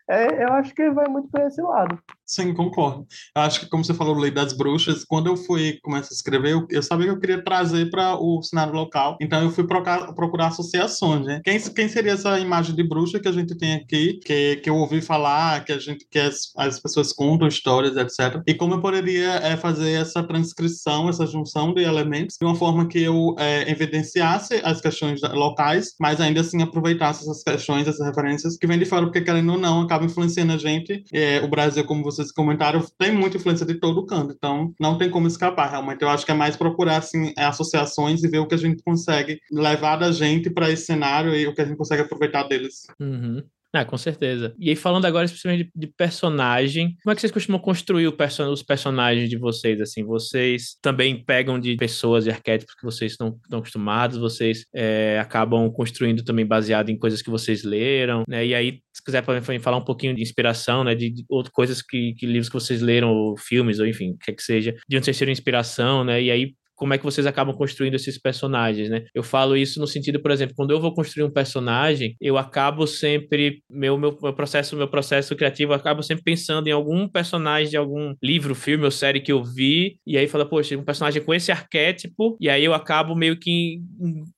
[0.09, 1.97] É, eu acho que vai muito para esse lado.
[2.25, 3.05] Sim, concordo.
[3.35, 6.65] Acho que, como você falou, Lei das Bruxas, quando eu fui começar a escrever, eu,
[6.69, 10.47] eu sabia que eu queria trazer para o cenário local, então eu fui procurar, procurar
[10.47, 11.41] associações, né?
[11.43, 14.75] Quem, quem seria essa imagem de bruxa que a gente tem aqui, que, que eu
[14.77, 18.41] ouvi falar, que a gente que as, as pessoas contam histórias, etc.
[18.47, 22.87] E como eu poderia é, fazer essa transcrição, essa junção de elementos, de uma forma
[22.87, 28.57] que eu é, evidenciasse as questões locais, mas ainda assim aproveitasse essas questões, essas referências
[28.57, 31.03] que vêm de fora, porque querendo ou não, acaba influenciando a gente.
[31.11, 35.09] É, o Brasil, como vocês comentaram, tem muita influência de todo canto, então não tem
[35.09, 36.01] como escapar, realmente.
[36.01, 39.39] Eu acho que é mais procurar assim, associações e ver o que a gente consegue
[39.51, 42.87] levar da gente para esse cenário e o que a gente consegue aproveitar deles.
[42.99, 43.43] Uhum.
[43.75, 44.53] Ah, com certeza.
[44.59, 48.43] E aí, falando agora especialmente de, de personagem, como é que vocês costumam construir perso
[48.43, 49.81] os personagens de vocês?
[49.81, 55.17] Assim, vocês também pegam de pessoas e arquétipos que vocês estão, estão acostumados, vocês é,
[55.19, 58.45] acabam construindo também baseado em coisas que vocês leram, né?
[58.45, 59.23] E aí, se quiser
[59.59, 60.93] falar um pouquinho de inspiração, né?
[60.93, 64.17] De, de outras coisas que, que livros que vocês leram, ou filmes, ou enfim, o
[64.19, 66.21] que é que seja, de onde vocês tiram inspiração, né?
[66.21, 66.53] E aí
[66.83, 69.05] como é que vocês acabam construindo esses personagens, né?
[69.15, 72.85] Eu falo isso no sentido, por exemplo, quando eu vou construir um personagem, eu acabo
[72.85, 77.69] sempre meu meu, meu processo, meu processo criativo, eu acabo sempre pensando em algum personagem
[77.69, 81.23] de algum livro, filme ou série que eu vi, e aí fala, poxa, um personagem
[81.23, 83.79] com esse arquétipo, e aí eu acabo meio que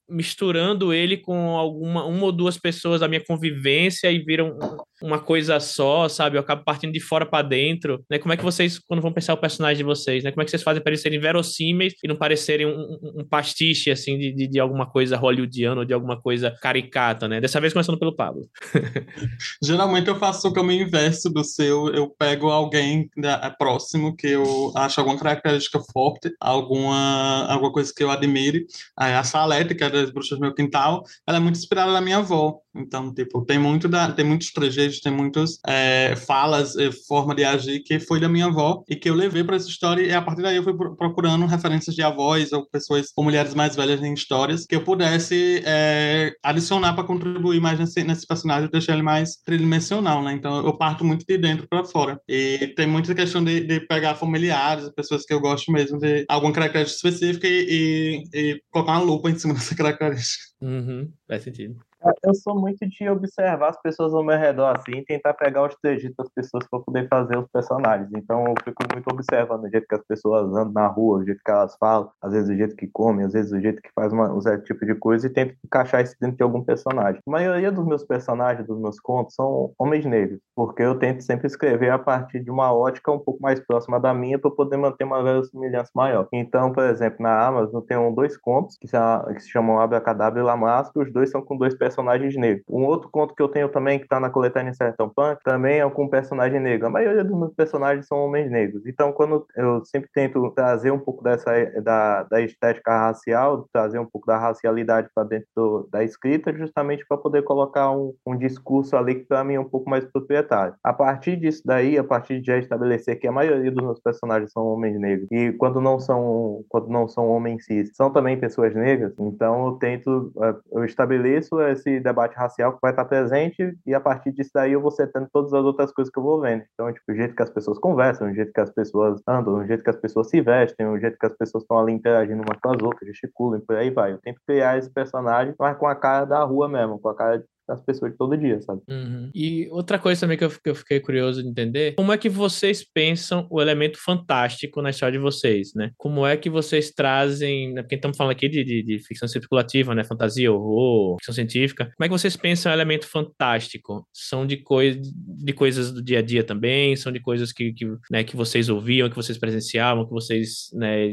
[0.09, 4.57] misturando ele com alguma uma ou duas pessoas da minha convivência e viram
[5.01, 6.37] uma coisa só, sabe?
[6.37, 8.17] Eu acabo partindo de fora para dentro, né?
[8.17, 10.31] Como é que vocês quando vão pensar o personagem de vocês, né?
[10.31, 13.91] Como é que vocês fazem para eles serem verossímeis e não parecerem um, um, pastiche
[13.91, 17.41] assim de, de, de, alguma coisa hollywoodiana ou de alguma coisa caricata, né?
[17.41, 18.47] Dessa vez começando pelo Pablo.
[19.61, 24.27] Geralmente eu faço o caminho inverso do seu, eu pego alguém da, é próximo que
[24.27, 28.65] eu acho alguma característica forte, alguma alguma coisa que eu admire.
[28.97, 32.01] Aí a Salete, que é das Bruxas do Meu Quintal, ela é muito inspirada na
[32.01, 32.59] minha avó.
[32.75, 37.43] Então, tipo, tem muito da, tem muitos trejeitos, tem muitas é, falas, é, forma de
[37.43, 40.21] agir que foi da minha avó e que eu levei para essa história e a
[40.21, 44.13] partir daí eu fui procurando referências de avós ou pessoas ou mulheres mais velhas em
[44.13, 49.37] histórias que eu pudesse é, adicionar para contribuir mais nesse, nesse personagem, deixar ele mais
[49.37, 50.33] tridimensional, né?
[50.33, 52.19] Então, eu parto muito de dentro para fora.
[52.27, 56.53] E tem muita questão de, de pegar familiares, pessoas que eu gosto mesmo de alguma
[56.53, 60.43] característica específica e, e, e colocar uma lupa em cima dessa característica.
[60.61, 61.79] Uhum, faz sentido.
[62.23, 65.75] Eu sou muito de observar as pessoas ao meu redor assim e tentar pegar os
[65.75, 68.09] trejeitos das pessoas para poder fazer os personagens.
[68.15, 71.41] Então eu fico muito observando o jeito que as pessoas andam na rua, o jeito
[71.43, 74.13] que elas falam, às vezes o jeito que comem, às vezes o jeito que faz
[74.13, 77.21] um certo tipo de coisa e tento encaixar isso dentro de algum personagem.
[77.25, 81.47] A maioria dos meus personagens, dos meus contos, são homens negros, porque eu tento sempre
[81.47, 85.05] escrever a partir de uma ótica um pouco mais próxima da minha para poder manter
[85.05, 86.27] uma semelhança maior.
[86.31, 91.11] Então, por exemplo, na Amazon tem dois contos que se, chamam Abracadabra e Lamasco, os
[91.11, 92.65] dois são com dois personagens personagens negros.
[92.69, 95.89] Um outro conto que eu tenho também, que está na coletânea Sertão Punk, também é
[95.89, 96.87] com personagem negro.
[96.87, 98.85] A maioria dos meus personagens são homens negros.
[98.85, 104.05] Então, quando eu sempre tento trazer um pouco dessa da, da estética racial, trazer um
[104.05, 108.95] pouco da racialidade para dentro do, da escrita, justamente para poder colocar um, um discurso
[108.97, 110.75] ali que para mim é um pouco mais proprietário.
[110.83, 114.51] A partir disso daí, a partir de já estabelecer que a maioria dos meus personagens
[114.51, 118.73] são homens negros e quando não são quando não são homens cis, são também pessoas
[118.75, 123.77] negras, então eu tento eh, eu estabeleço esse esse debate racial que vai estar presente
[123.85, 126.41] e a partir disso daí eu vou setando todas as outras coisas que eu vou
[126.41, 126.63] vendo.
[126.73, 129.65] Então, tipo, o jeito que as pessoas conversam, o jeito que as pessoas andam, o
[129.65, 132.59] jeito que as pessoas se vestem, o jeito que as pessoas estão ali interagindo umas
[132.59, 134.13] com as outras, gesticulam, por aí vai.
[134.13, 137.43] Eu tento criar esse personagem, mas com a cara da rua mesmo, com a cara
[137.67, 138.81] das pessoas de todo dia, sabe?
[138.89, 139.29] Uhum.
[139.33, 142.29] E outra coisa também que eu, que eu fiquei curioso de entender, como é que
[142.29, 145.91] vocês pensam o elemento fantástico na história de vocês, né?
[145.97, 147.81] Como é que vocês trazem, né?
[147.81, 150.03] porque estamos falando aqui de, de, de, ficção especulativa, né?
[150.03, 151.85] Fantasia, horror, ficção científica.
[151.85, 154.07] Como é que vocês pensam o elemento fantástico?
[154.13, 156.95] São de, coi de coisas do dia a dia também?
[156.95, 161.11] São de coisas que, que, né, que vocês ouviam, que vocês presenciavam, que vocês né,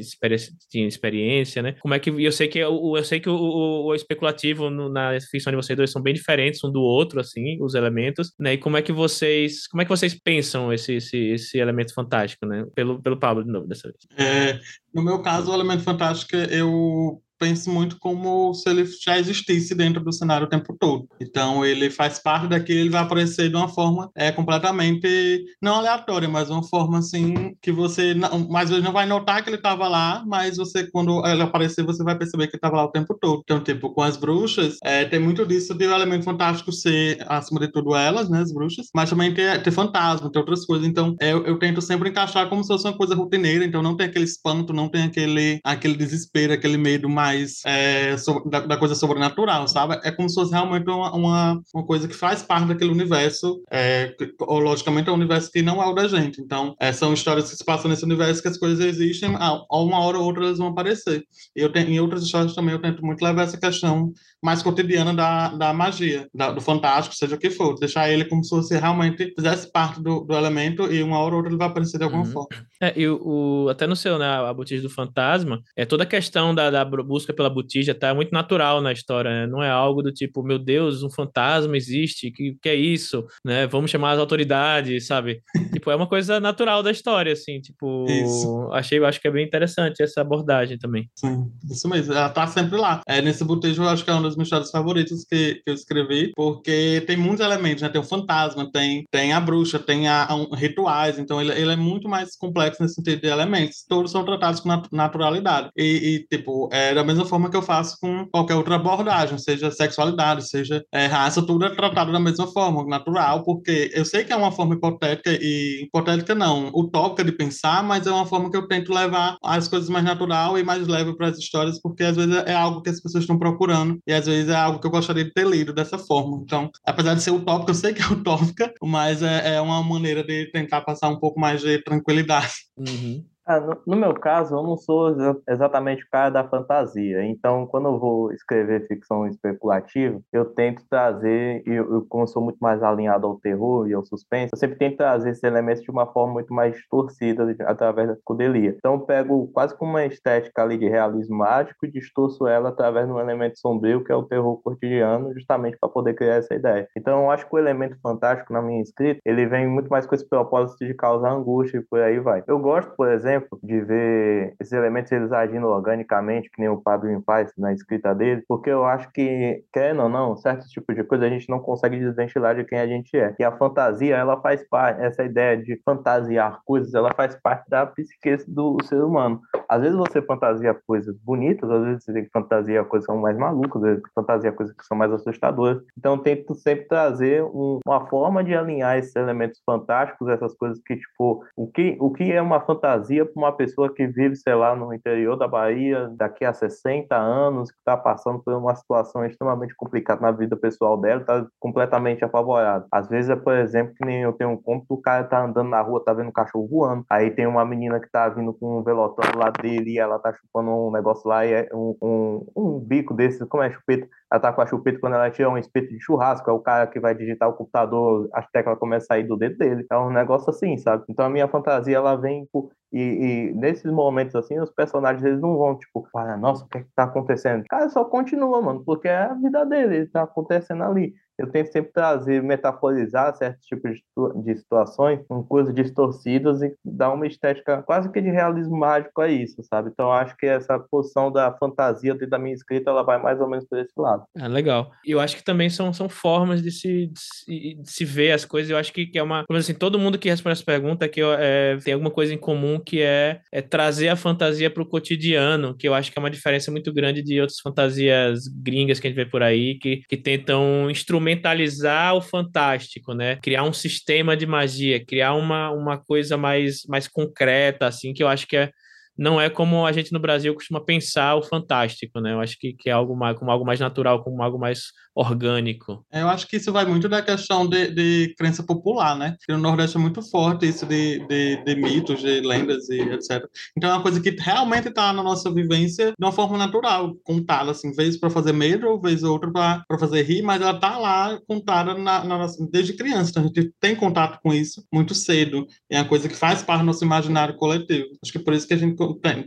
[0.70, 1.76] tinham experiência, né?
[1.80, 2.10] Como é que...
[2.10, 5.56] Eu sei que, eu, eu sei que o, o, o especulativo no, na ficção de
[5.56, 8.54] vocês dois são bem diferentes diferentes um do outro, assim, os elementos, né?
[8.54, 12.46] E como é que vocês, como é que vocês pensam esse, esse, esse elemento fantástico,
[12.46, 12.66] né?
[12.74, 13.98] Pelo, pelo Pablo, de novo, dessa vez.
[14.16, 14.60] É,
[14.92, 20.04] no meu caso, o elemento fantástico, eu penso muito como se ele já existisse dentro
[20.04, 21.08] do cenário o tempo todo.
[21.20, 26.28] Então, ele faz parte daquilo, ele vai aparecer de uma forma é, completamente, não aleatória,
[26.28, 29.88] mas uma forma assim, que você, não, mais vezes, não vai notar que ele estava
[29.88, 33.12] lá, mas você, quando ele aparecer, você vai perceber que ele estava lá o tempo
[33.20, 33.40] todo.
[33.42, 37.58] Então, tipo, com as bruxas, é, tem muito disso de o elemento fantástico ser, acima
[37.58, 40.86] de tudo, elas, né, as bruxas, mas também ter, ter fantasma, ter outras coisas.
[40.86, 43.96] Então, é, eu, eu tento sempre encaixar como se fosse uma coisa rotineira, então não
[43.96, 48.14] tem aquele espanto, não tem aquele, aquele desespero, aquele medo mais mais é,
[48.46, 49.98] da, da, coisa sobrenatural, sabe?
[50.04, 54.14] É como se fosse realmente uma, uma, uma coisa que faz parte daquele universo, é,
[54.18, 56.40] que, ou, logicamente é um universo que não é o da gente.
[56.40, 59.82] Então, é, são histórias que se passam nesse universo que as coisas existem, a, a
[59.82, 61.24] uma hora ou outra elas vão aparecer.
[61.56, 65.48] Eu tenho, em outras histórias também eu tento muito levar essa questão mais cotidiana da,
[65.48, 67.78] da magia, da, do fantástico, seja o que for.
[67.78, 71.36] Deixar ele como se você realmente fizesse parte do, do elemento e uma hora ou
[71.36, 72.30] outra ele vai aparecer de alguma uhum.
[72.30, 72.48] forma.
[72.80, 76.54] É, e o, até no seu, né, a botija do fantasma, é toda a questão
[76.54, 79.46] da, da busca pela botija tá muito natural na história, né?
[79.46, 83.66] Não é algo do tipo, meu Deus, um fantasma existe, que, que é isso, né?
[83.66, 85.40] Vamos chamar as autoridades, sabe?
[85.72, 88.68] tipo, é uma coisa natural da história, assim, tipo, isso.
[88.72, 91.08] achei, acho que é bem interessante essa abordagem também.
[91.14, 93.00] Sim, isso mesmo, ela tá sempre lá.
[93.06, 95.74] É, nesse botejo, eu acho que é uma das minhas histórias favoritas que, que eu
[95.74, 97.88] escrevi, porque tem muitos elementos, né?
[97.88, 101.72] Tem o fantasma, tem, tem a bruxa, tem a, a um, rituais, então ele, ele
[101.72, 103.84] é muito mais complexo nesse sentido de elementos.
[103.88, 105.70] Todos são tratados com nat naturalidade.
[105.76, 105.84] E,
[106.30, 110.48] e, tipo, é da mesma forma que eu faço com qualquer outra abordagem, seja sexualidade,
[110.48, 114.36] seja é, raça, tudo é tratado da mesma forma, natural, porque eu sei que é
[114.36, 118.66] uma forma hipotética e hipotética não, utópica de pensar, mas é uma forma que eu
[118.66, 122.34] tento levar as coisas mais natural e mais leve para as histórias, porque às vezes
[122.46, 125.24] é algo que as pessoas estão procurando e às vezes é algo que eu gostaria
[125.24, 126.40] de ter lido dessa forma.
[126.42, 130.22] Então, apesar de ser utópico, eu sei que é utópica, mas é, é uma maneira
[130.22, 132.52] de tentar passar um pouco mais de tranquilidade.
[132.76, 133.24] Uhum.
[133.44, 135.16] Ah, no, no, meu caso, eu não sou
[135.48, 137.24] exatamente o cara da fantasia.
[137.24, 142.40] Então, quando eu vou escrever ficção especulativa, eu tento trazer, eu, eu, como eu sou
[142.40, 145.90] muito mais alinhado ao terror e ao suspense, eu sempre tento trazer esses elementos de
[145.90, 148.76] uma forma muito mais distorcida através da psicodelia.
[148.78, 153.08] Então, eu pego quase como uma estética ali de realismo mágico e distorço ela através
[153.08, 156.88] de um elemento sombrio que é o terror cotidiano, justamente para poder criar essa ideia.
[156.96, 160.14] Então, eu acho que o elemento fantástico na minha escrita, ele vem muito mais com
[160.14, 162.44] esse propósito de causar angústia e por aí vai.
[162.46, 166.80] Eu gosto, por exemplo, exemplo, de ver esses elementos eles agindo organicamente, que nem o
[166.80, 171.04] Pablo faz na escrita dele, porque eu acho que, querendo ou não, certos tipos de
[171.04, 173.34] coisa a gente não consegue desventilar de quem a gente é.
[173.38, 177.86] E a fantasia, ela faz parte, essa ideia de fantasiar coisas, ela faz parte da
[177.86, 179.40] psique do ser humano.
[179.68, 183.82] Às vezes você fantasia coisas bonitas, às vezes você fantasiar coisas que são mais malucas,
[183.82, 185.82] às vezes fantasia coisas que são mais assustadoras.
[185.98, 190.96] Então, tento sempre trazer um, uma forma de alinhar esses elementos fantásticos, essas coisas que,
[190.96, 194.74] tipo, o que, o que é uma fantasia para uma pessoa que vive, sei lá,
[194.74, 199.74] no interior da Bahia, daqui a 60 anos, que está passando por uma situação extremamente
[199.74, 202.86] complicada na vida pessoal dela, está completamente apavorado.
[202.90, 205.68] Às vezes é, por exemplo, que nem eu tenho um conto, o cara tá andando
[205.68, 208.78] na rua, tá vendo um cachorro voando, aí tem uma menina que tá vindo com
[208.78, 212.46] um velotão lá dele e ela tá chupando um negócio lá e é um, um,
[212.56, 214.08] um bico desse, como é chupeta?
[214.32, 216.86] Ela tá com a chupeta quando ela tira um espeto de churrasco, é o cara
[216.86, 219.86] que vai digitar o computador, as teclas começam a sair do dedo dele.
[219.90, 221.04] É um negócio assim, sabe?
[221.10, 225.40] Então a minha fantasia, ela vem por e, e, nesses momentos assim, os personagens eles
[225.40, 227.62] não vão, tipo, falar, nossa, o que é que tá acontecendo?
[227.62, 231.50] O cara só continua, mano, porque é a vida dele, ele tá acontecendo ali eu
[231.50, 234.00] tento sempre trazer, metaforizar certos tipos
[234.44, 239.28] de, situações com coisas distorcidas e dar uma estética quase que de realismo mágico a
[239.28, 239.90] isso, sabe?
[239.92, 243.48] Então acho que essa posição da fantasia dentro da minha escrita, ela vai mais ou
[243.48, 244.24] menos por esse lado.
[244.36, 244.92] É, legal.
[245.04, 248.44] Eu acho que também são, são formas de se, de se, de se ver as
[248.44, 248.70] coisas.
[248.70, 249.44] Eu acho que, que é uma...
[249.44, 252.78] Como assim, todo mundo que responde essa pergunta que é, tem alguma coisa em comum
[252.78, 256.30] que é, é trazer a fantasia para o cotidiano, que eu acho que é uma
[256.30, 260.16] diferença muito grande de outras fantasias gringas que a gente vê por aí, que, que
[260.16, 263.36] tentam instrumentar instrumentalizar o fantástico, né?
[263.36, 268.28] Criar um sistema de magia, criar uma, uma coisa mais, mais concreta, assim, que eu
[268.28, 268.70] acho que é,
[269.16, 272.32] não é como a gente no Brasil costuma pensar o fantástico, né?
[272.32, 276.04] Eu acho que, que é algo mais, como algo mais natural, como algo mais orgânico.
[276.12, 279.36] Eu acho que isso vai muito da questão de, de crença popular, né?
[279.48, 283.44] no Nordeste é muito forte isso de, de, de, mitos, de lendas e etc.
[283.76, 287.70] Então é uma coisa que realmente está na nossa vivência de uma forma natural, contada,
[287.70, 291.94] assim, vez para fazer medo, vez outra para fazer rir, mas ela tá lá contada
[291.94, 293.30] na, na desde criança.
[293.30, 295.66] Então a gente tem contato com isso muito cedo.
[295.90, 298.08] É uma coisa que faz parte do nosso imaginário coletivo.
[298.22, 298.96] Acho que por isso que a gente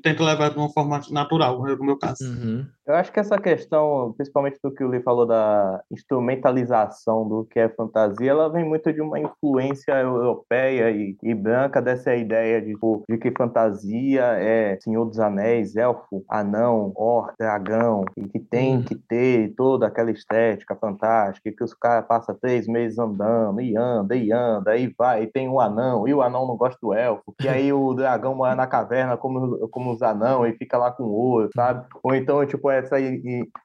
[0.01, 2.23] tenta levar de uma forma natural, no meu caso.
[2.23, 2.65] Uhum.
[2.87, 7.59] Eu acho que essa questão, principalmente do que o Lee falou da instrumentalização do que
[7.59, 12.73] é fantasia, ela vem muito de uma influência europeia e, e branca dessa ideia de,
[12.73, 18.75] tipo, de que fantasia é Senhor dos Anéis, elfo, anão, orc, dragão, e que tem
[18.75, 18.83] uhum.
[18.83, 24.15] que ter toda aquela estética fantástica, que os caras passam três meses andando, e anda,
[24.15, 27.33] e anda, aí vai, e tem o anão, e o anão não gosta do elfo,
[27.41, 31.03] e aí o dragão mora na caverna como, como os anão e fica lá com
[31.03, 31.85] ouro, sabe?
[32.03, 32.95] Ou então, tipo, essa,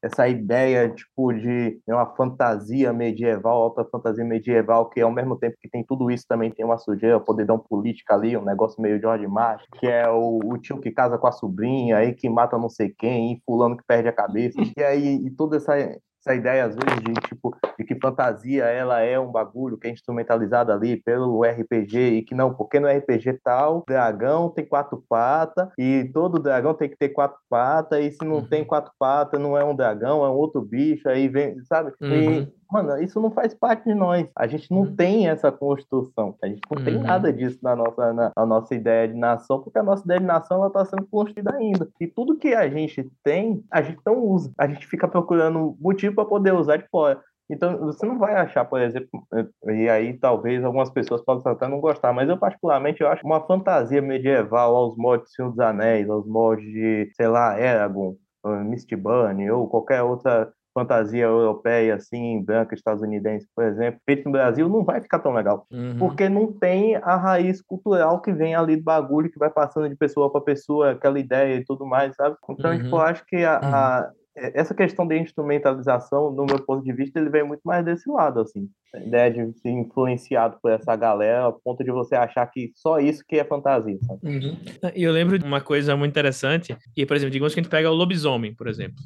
[0.03, 5.69] essa ideia tipo de uma fantasia medieval, alta fantasia medieval, que ao mesmo tempo que
[5.69, 9.27] tem tudo isso também tem uma sujeira, poder um política ali, um negócio meio George
[9.27, 12.69] Martin, que é o, o, tio que casa com a sobrinha, aí que mata não
[12.69, 14.61] sei quem, e fulano que perde a cabeça.
[14.77, 15.75] E aí e toda essa
[16.21, 19.91] essa ideia às vezes de tipo de que fantasia ela é um bagulho que é
[19.91, 25.69] instrumentalizado ali pelo RPG e que não, porque no RPG tal dragão tem quatro patas
[25.79, 28.47] e todo dragão tem que ter quatro patas e se não uhum.
[28.47, 31.93] tem quatro patas não é um dragão, é um outro bicho, aí vem, sabe?
[32.01, 32.13] Uhum.
[32.13, 34.31] E Mano, isso não faz parte de nós.
[34.37, 34.95] A gente não uhum.
[34.95, 36.37] tem essa construção.
[36.43, 36.85] A gente não uhum.
[36.85, 40.21] tem nada disso na nossa, na, na, nossa ideia de nação, porque a nossa ideia
[40.21, 41.89] de nação está sendo construída ainda.
[42.01, 44.53] E tudo que a gente tem, a gente não usa.
[44.57, 47.21] A gente fica procurando motivo para poder usar de fora.
[47.51, 49.09] Então, você não vai achar, por exemplo,
[49.67, 53.45] e aí talvez algumas pessoas possam até não gostar, mas eu particularmente eu acho uma
[53.45, 58.15] fantasia medieval aos moldes de Senhor dos Anéis, aos moldes de, sei lá, Eragon,
[58.65, 64.69] Misty Bunny ou qualquer outra fantasia europeia, assim, branca, estadunidense, por exemplo, feito no Brasil,
[64.69, 65.67] não vai ficar tão legal.
[65.71, 65.99] Uhum.
[65.99, 69.97] Porque não tem a raiz cultural que vem ali do bagulho, que vai passando de
[69.97, 72.37] pessoa para pessoa, aquela ideia e tudo mais, sabe?
[72.49, 72.83] Então, uhum.
[72.83, 74.01] tipo, eu acho que a, a,
[74.37, 74.51] uhum.
[74.55, 78.41] essa questão de instrumentalização, no meu ponto de vista, ele vem muito mais desse lado,
[78.41, 78.67] assim.
[78.95, 82.99] A ideia de ser influenciado por essa galera, a ponto de você achar que só
[82.99, 84.21] isso que é fantasia, sabe?
[84.25, 84.57] Uhum.
[84.95, 87.71] E eu lembro de uma coisa muito interessante, e, por exemplo, digamos que a gente
[87.71, 88.97] pega o lobisomem, por exemplo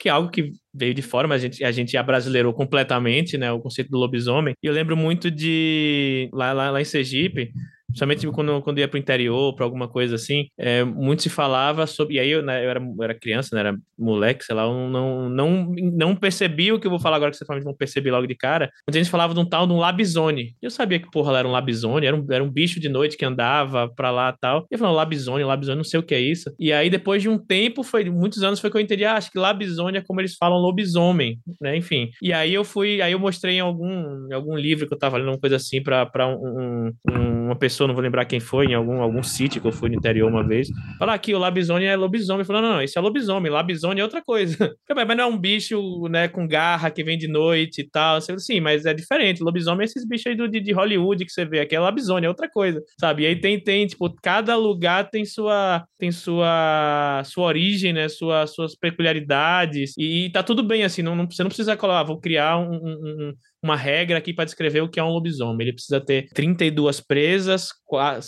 [0.00, 3.52] que é algo que veio de fora, mas a gente, a gente abrasileirou completamente, né,
[3.52, 4.54] o conceito do lobisomem.
[4.62, 7.52] E eu lembro muito de, lá, lá, lá em Sergipe,
[7.90, 11.86] Principalmente quando, quando ia para o interior, para alguma coisa assim, é, muito se falava
[11.86, 12.14] sobre.
[12.14, 14.88] E aí eu, né, eu, era, eu era criança, né, era moleque, sei lá, eu
[14.88, 18.10] não, não, não percebi o que eu vou falar agora, que você provavelmente não percebi
[18.10, 18.70] logo de cara.
[18.86, 20.54] Mas gente falava de um tal de um labizone.
[20.62, 23.24] Eu sabia que porra era um labizone, era um, era um bicho de noite que
[23.24, 24.66] andava para lá tal.
[24.70, 26.52] E eu falava, labizone, labizone, não sei o que é isso.
[26.58, 29.30] E aí depois de um tempo, foi muitos anos, foi que eu entendi, ah, acho
[29.30, 32.10] que labizone é como eles falam lobisomem, né, enfim.
[32.22, 35.16] E aí eu fui, aí eu mostrei em algum, em algum livro que eu tava
[35.16, 38.66] lendo, uma coisa assim, para um, um, uma pessoa pessoa, não vou lembrar quem foi,
[38.66, 40.68] em algum, algum sítio que eu fui no interior uma vez.
[40.98, 42.44] Falar aqui, o labisone é lobisomem.
[42.44, 44.56] Falou, não, não, isso é lobisomem, labisone é outra coisa.
[44.94, 48.20] mas não é um bicho, né, com garra que vem de noite e tal.
[48.20, 49.42] Falei, Sim, mas é diferente.
[49.42, 52.26] Lobisomem é esses bichos aí do, de, de Hollywood que você vê aqui, é labisone,
[52.26, 53.22] é outra coisa, sabe?
[53.22, 58.46] E aí tem, tem, tipo, cada lugar tem sua, tem sua, sua origem, né, sua,
[58.46, 59.94] suas peculiaridades.
[59.98, 62.58] E, e tá tudo bem, assim, não, não, você não precisa colocar, ah, vou criar
[62.58, 65.66] um, um, uma regra aqui para descrever o que é um lobisomem.
[65.66, 67.68] Ele precisa ter 32 presas,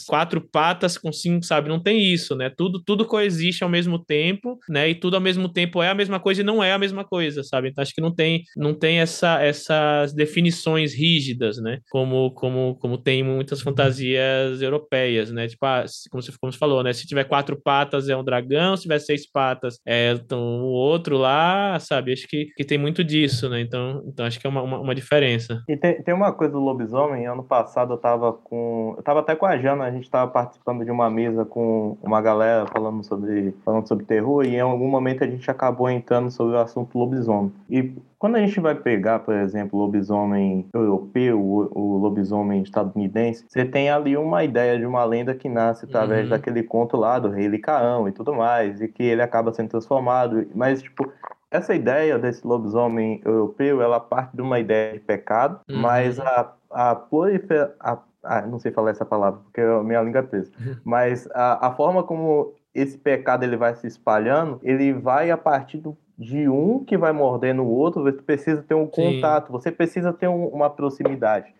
[0.07, 1.69] quatro patas com cinco, sabe?
[1.69, 2.51] Não tem isso, né?
[2.57, 4.91] Tudo, tudo coexiste ao mesmo tempo, né?
[4.91, 7.43] E tudo ao mesmo tempo é a mesma coisa e não é a mesma coisa,
[7.43, 7.69] sabe?
[7.69, 11.79] Então acho que não tem, não tem essa, essas definições rígidas, né?
[11.91, 15.49] Como, como, como tem muitas fantasias europeias, né?
[15.49, 16.93] Tipo, ah, como, você, como você falou, né?
[16.93, 21.17] Se tiver quatro patas é um dragão, se tiver seis patas é então, o outro
[21.17, 22.13] lá, sabe?
[22.13, 23.61] Acho que, que tem muito disso, né?
[23.61, 25.22] Então, então acho que é uma, uma, uma diferença.
[25.69, 28.95] E tem, tem uma coisa do lobisomem, ano passado eu tava com.
[28.97, 32.21] Eu tava até com a Jana, a gente estava participando de uma mesa com uma
[32.21, 36.57] galera falando sobre, falando sobre terror, e em algum momento a gente acabou entrando sobre
[36.57, 37.53] o assunto lobisomem.
[37.69, 37.93] E
[38.23, 43.91] quando a gente vai pegar, por exemplo, o lobisomem europeu, o, lobisomem estadunidense, você tem
[43.91, 46.31] ali uma ideia de uma lenda que nasce através uhum.
[46.31, 50.47] daquele conto lá do rei Licaão e tudo mais, e que ele acaba sendo transformado.
[50.55, 51.13] Mas, tipo,
[51.53, 55.79] essa ideia desse lobisomem europeu, ela parte de uma ideia de pecado, uhum.
[55.79, 60.21] mas a, a, prolifer, a ah, não sei falar essa palavra, porque a minha língua
[60.21, 60.51] é presa.
[60.85, 65.79] Mas a, a forma como esse pecado ele vai se espalhando, ele vai a partir
[65.79, 69.53] do, de um que vai morder no outro, você precisa ter um contato, Sim.
[69.53, 71.53] você precisa ter um, uma proximidade.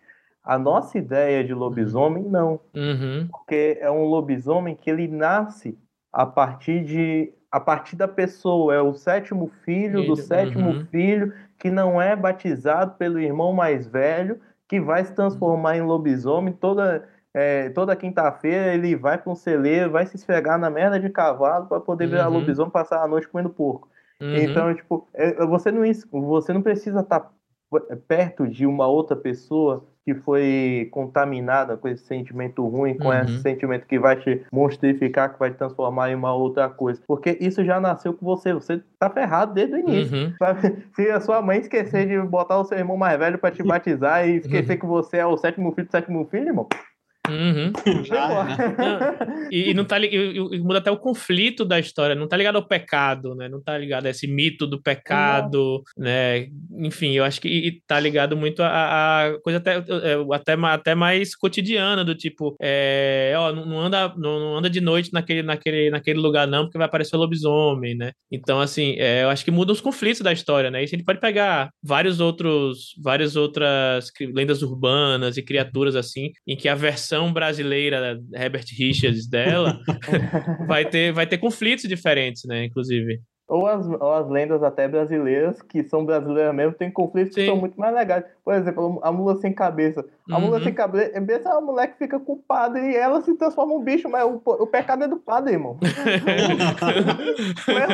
[0.43, 2.59] A nossa ideia de lobisomem, não.
[2.73, 3.27] Uhum.
[3.31, 5.77] Porque é um lobisomem que ele nasce
[6.11, 10.85] a partir de a partir da pessoa, é o sétimo filho do sétimo uhum.
[10.87, 16.51] filho que não é batizado pelo irmão mais velho que vai se transformar em lobisomem
[16.51, 18.73] toda, é, toda quinta-feira.
[18.73, 22.27] Ele vai para um celeiro, vai se esfregar na merda de cavalo para poder virar
[22.27, 22.39] uhum.
[22.39, 23.87] lobisomem passar a noite comendo porco.
[24.19, 24.35] Uhum.
[24.35, 27.31] Então, tipo, é, você não, você não precisa estar tá
[27.81, 33.21] perto de uma outra pessoa que foi contaminada com esse sentimento ruim, com uhum.
[33.21, 37.01] esse sentimento que vai te monstrificar, que vai te transformar em uma outra coisa.
[37.07, 40.17] Porque isso já nasceu com você, você tá ferrado desde o início.
[40.17, 40.33] Uhum.
[40.93, 44.27] Se a sua mãe esquecer de botar o seu irmão mais velho para te batizar
[44.27, 44.79] e esquecer uhum.
[44.79, 46.67] que você é o sétimo filho do sétimo filho, irmão,
[47.29, 47.71] Uhum.
[48.09, 52.35] não, e, e, não tá e, e, muda até o conflito da história, não tá
[52.35, 53.47] ligado ao pecado, né?
[53.47, 56.03] Não tá ligado a esse mito do pecado, uhum.
[56.03, 56.47] né?
[56.79, 59.75] Enfim, eu acho que e tá ligado muito a, a coisa até,
[60.33, 65.13] até, até mais cotidiana, do tipo, é, ó, não anda, não, não, anda de noite
[65.13, 68.11] naquele, naquele, naquele lugar, não, porque vai aparecer lobisomem, né?
[68.29, 70.81] Então, assim, é, eu acho que muda os conflitos da história, né?
[70.81, 76.57] E a gente pode pegar vários outros, várias outras lendas urbanas e criaturas assim, em
[76.57, 79.79] que a versão versão brasileira Herbert Richards dela
[80.67, 83.21] vai ter vai ter conflitos diferentes, né, inclusive.
[83.47, 87.41] Ou as, ou as lendas até brasileiras, que são brasileiras mesmo, tem conflitos Sim.
[87.41, 88.23] que são muito mais legais.
[88.43, 90.03] Por exemplo, a mula sem cabeça.
[90.29, 90.41] A uhum.
[90.41, 93.73] mula sem cabeça é a mulher que fica com o padre e ela se transforma
[93.73, 95.79] um bicho, mas o, o pecado é do padre, irmão.
[95.81, 95.85] o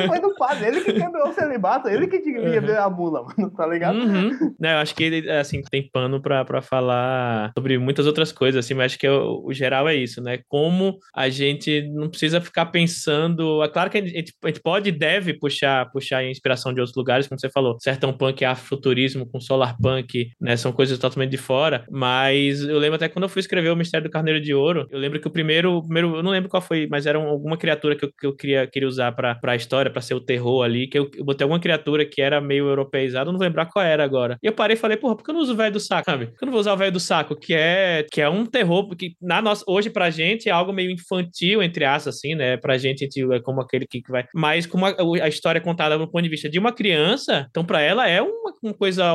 [0.08, 3.50] foi do padre, ele que quebrou o celibato, ele que devia ver a mula, mano,
[3.50, 3.98] tá ligado?
[3.98, 4.54] Uhum.
[4.60, 8.92] eu acho que assim, tem pano pra, pra falar sobre muitas outras coisas, assim, mas
[8.92, 10.38] acho que é o, o, geral é isso, né?
[10.48, 13.62] Como a gente não precisa ficar pensando.
[13.62, 16.80] É claro que a gente, a gente pode e deve puxar puxar, puxar inspiração de
[16.80, 20.56] outros lugares, como você falou, sertão punk, afrofuturismo com solar punk, né?
[20.56, 21.84] São coisas totalmente de fora.
[21.90, 24.98] Mas eu lembro até quando eu fui escrever o Mistério do Carneiro de Ouro, eu
[24.98, 27.96] lembro que o primeiro, o primeiro eu não lembro qual foi, mas era alguma criatura
[27.96, 30.86] que eu, que eu queria, queria usar pra, pra história, pra ser o terror ali,
[30.86, 33.84] que eu, eu botei alguma criatura que era meio europeizada, eu não vou lembrar qual
[33.84, 34.38] era agora.
[34.42, 36.04] E eu parei e falei, porra, por que eu não uso o velho do saco,
[36.04, 36.26] sabe?
[36.26, 38.46] Por que eu não vou usar o velho do saco, que é, que é um
[38.46, 42.56] terror, que na nossa, hoje pra gente é algo meio infantil, entre aspas, assim, né?
[42.56, 44.26] Pra gente, é como aquele que vai.
[44.34, 47.80] Mas como a, a história contada do ponto de vista de uma criança, então pra
[47.80, 49.14] ela é uma, uma coisa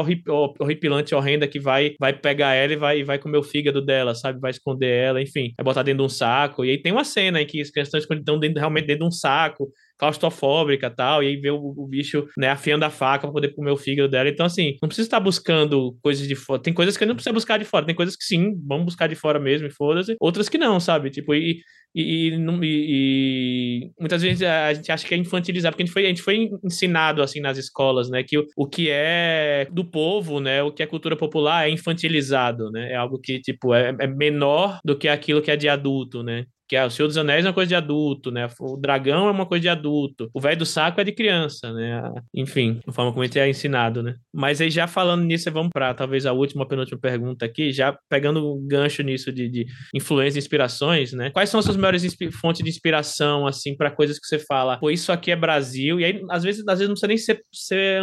[0.60, 4.40] horripilante, horrenda que vai, vai pegar ela e vai, vai comer o fígado dela, sabe?
[4.40, 6.66] Vai esconder ela, enfim, vai botar dentro de um saco.
[6.66, 9.12] E aí tem uma cena em que as crianças estão dentro, realmente dentro de um
[9.12, 13.56] saco claustrofóbica tal, e aí vê o, o, bicho, né, afiando a faca para poder
[13.56, 14.30] comer o fígado dela.
[14.30, 16.62] Então, assim, não precisa estar buscando coisas de fora.
[16.62, 19.16] Tem coisas que não precisa buscar de fora, tem coisas que sim, vamos buscar de
[19.16, 20.16] fora mesmo e foda-se.
[20.20, 21.10] Outras que não, sabe?
[21.10, 21.62] Tipo, e,
[21.96, 22.36] e, e,
[22.66, 26.22] e, muitas vezes a gente acha que é infantilizar, porque a gente foi, a gente
[26.22, 30.74] foi ensinado assim nas escolas, né, que o, o que é do povo, né, o
[30.74, 34.98] que é cultura popular é infantilizado, né, é algo que tipo é, é menor do
[34.98, 37.54] que aquilo que é de adulto, né que é o Senhor dos Anéis é uma
[37.54, 38.48] coisa de adulto, né?
[38.60, 40.30] O dragão é uma coisa de adulto.
[40.34, 42.12] O velho do saco é de criança, né?
[42.34, 44.16] Enfim, a forma como a gente é ensinado, né?
[44.34, 48.60] Mas aí já falando nisso, vamos para talvez a última, penúltima pergunta aqui, já pegando
[48.68, 51.30] gancho nisso de, de influência e inspirações, né?
[51.32, 52.04] Quais são as suas maiores
[52.40, 56.06] fontes de inspiração, assim, para coisas que você fala, pô, isso aqui é Brasil, e
[56.06, 58.02] aí às vezes, às vezes não precisa nem ser, ser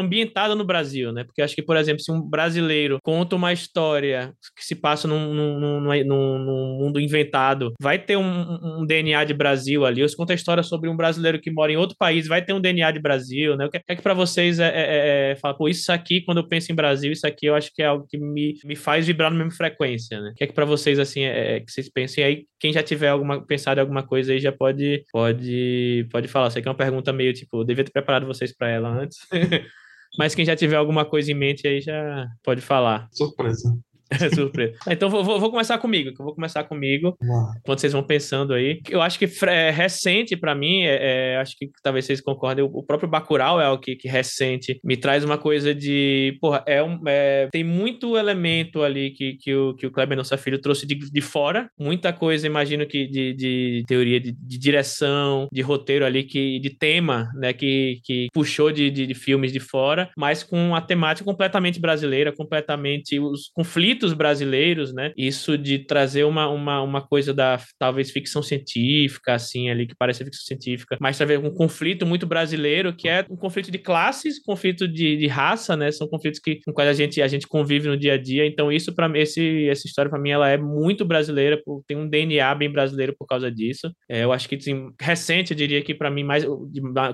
[0.57, 1.25] no Brasil, né?
[1.25, 5.33] Porque acho que, por exemplo, se um brasileiro conta uma história que se passa num,
[5.33, 10.17] num, num, num mundo inventado, vai ter um um, DNA de Brasil ali, ou se
[10.17, 12.91] conta a história sobre um brasileiro que mora em outro país, vai ter um DNA
[12.91, 13.67] de Brasil, né?
[13.67, 16.39] O que é que para vocês é, é, é, é fala, pô, isso aqui, quando
[16.39, 19.07] eu penso em Brasil, isso aqui eu acho que é algo que me, me faz
[19.07, 20.31] vibrar na mesma frequência, né?
[20.31, 22.83] O que é que para vocês, assim, é, é, que vocês pensem aí, quem já
[22.83, 26.49] tiver alguma, pensado em alguma coisa aí já pode, pode, pode falar.
[26.49, 29.19] Isso aqui é uma pergunta meio, tipo, eu devia ter preparado vocês para ela antes.
[30.19, 33.09] Mas quem já tiver alguma coisa em mente aí já pode falar.
[33.13, 33.75] Surpresa.
[34.35, 34.75] Surpresa.
[34.89, 36.13] Então vou, vou, começar comigo.
[36.19, 37.17] Vou começar comigo.
[37.65, 38.81] Quando vocês vão pensando aí.
[38.89, 42.83] Eu acho que é recente para mim, é, é, acho que talvez vocês concordem, o
[42.83, 47.01] próprio Bacurau é o que, que recente me traz uma coisa de, porra, é um,
[47.07, 50.95] é, tem muito elemento ali que, que o, que o Kleber Nossa Filho trouxe de,
[50.95, 56.25] de fora, muita coisa, imagino que de, de teoria de, de, direção, de roteiro ali,
[56.25, 60.75] que, de tema, né, que, que puxou de, de, de filmes de fora, mas com
[60.75, 65.13] a temática completamente brasileira, completamente os conflitos conflitos brasileiros, né?
[65.17, 70.25] Isso de trazer uma, uma, uma coisa da talvez ficção científica, assim, ali, que parece
[70.25, 74.89] ficção científica, mas trazer um conflito muito brasileiro, que é um conflito de classes, conflito
[74.89, 75.91] de, de raça, né?
[75.91, 78.47] São conflitos que, com quais a gente, a gente convive no dia a dia.
[78.47, 82.55] Então, isso, para esse essa história, para mim, ela é muito brasileira, tem um DNA
[82.55, 83.91] bem brasileiro por causa disso.
[84.09, 86.45] É, eu acho que, assim, recente, eu diria que, para mim, mais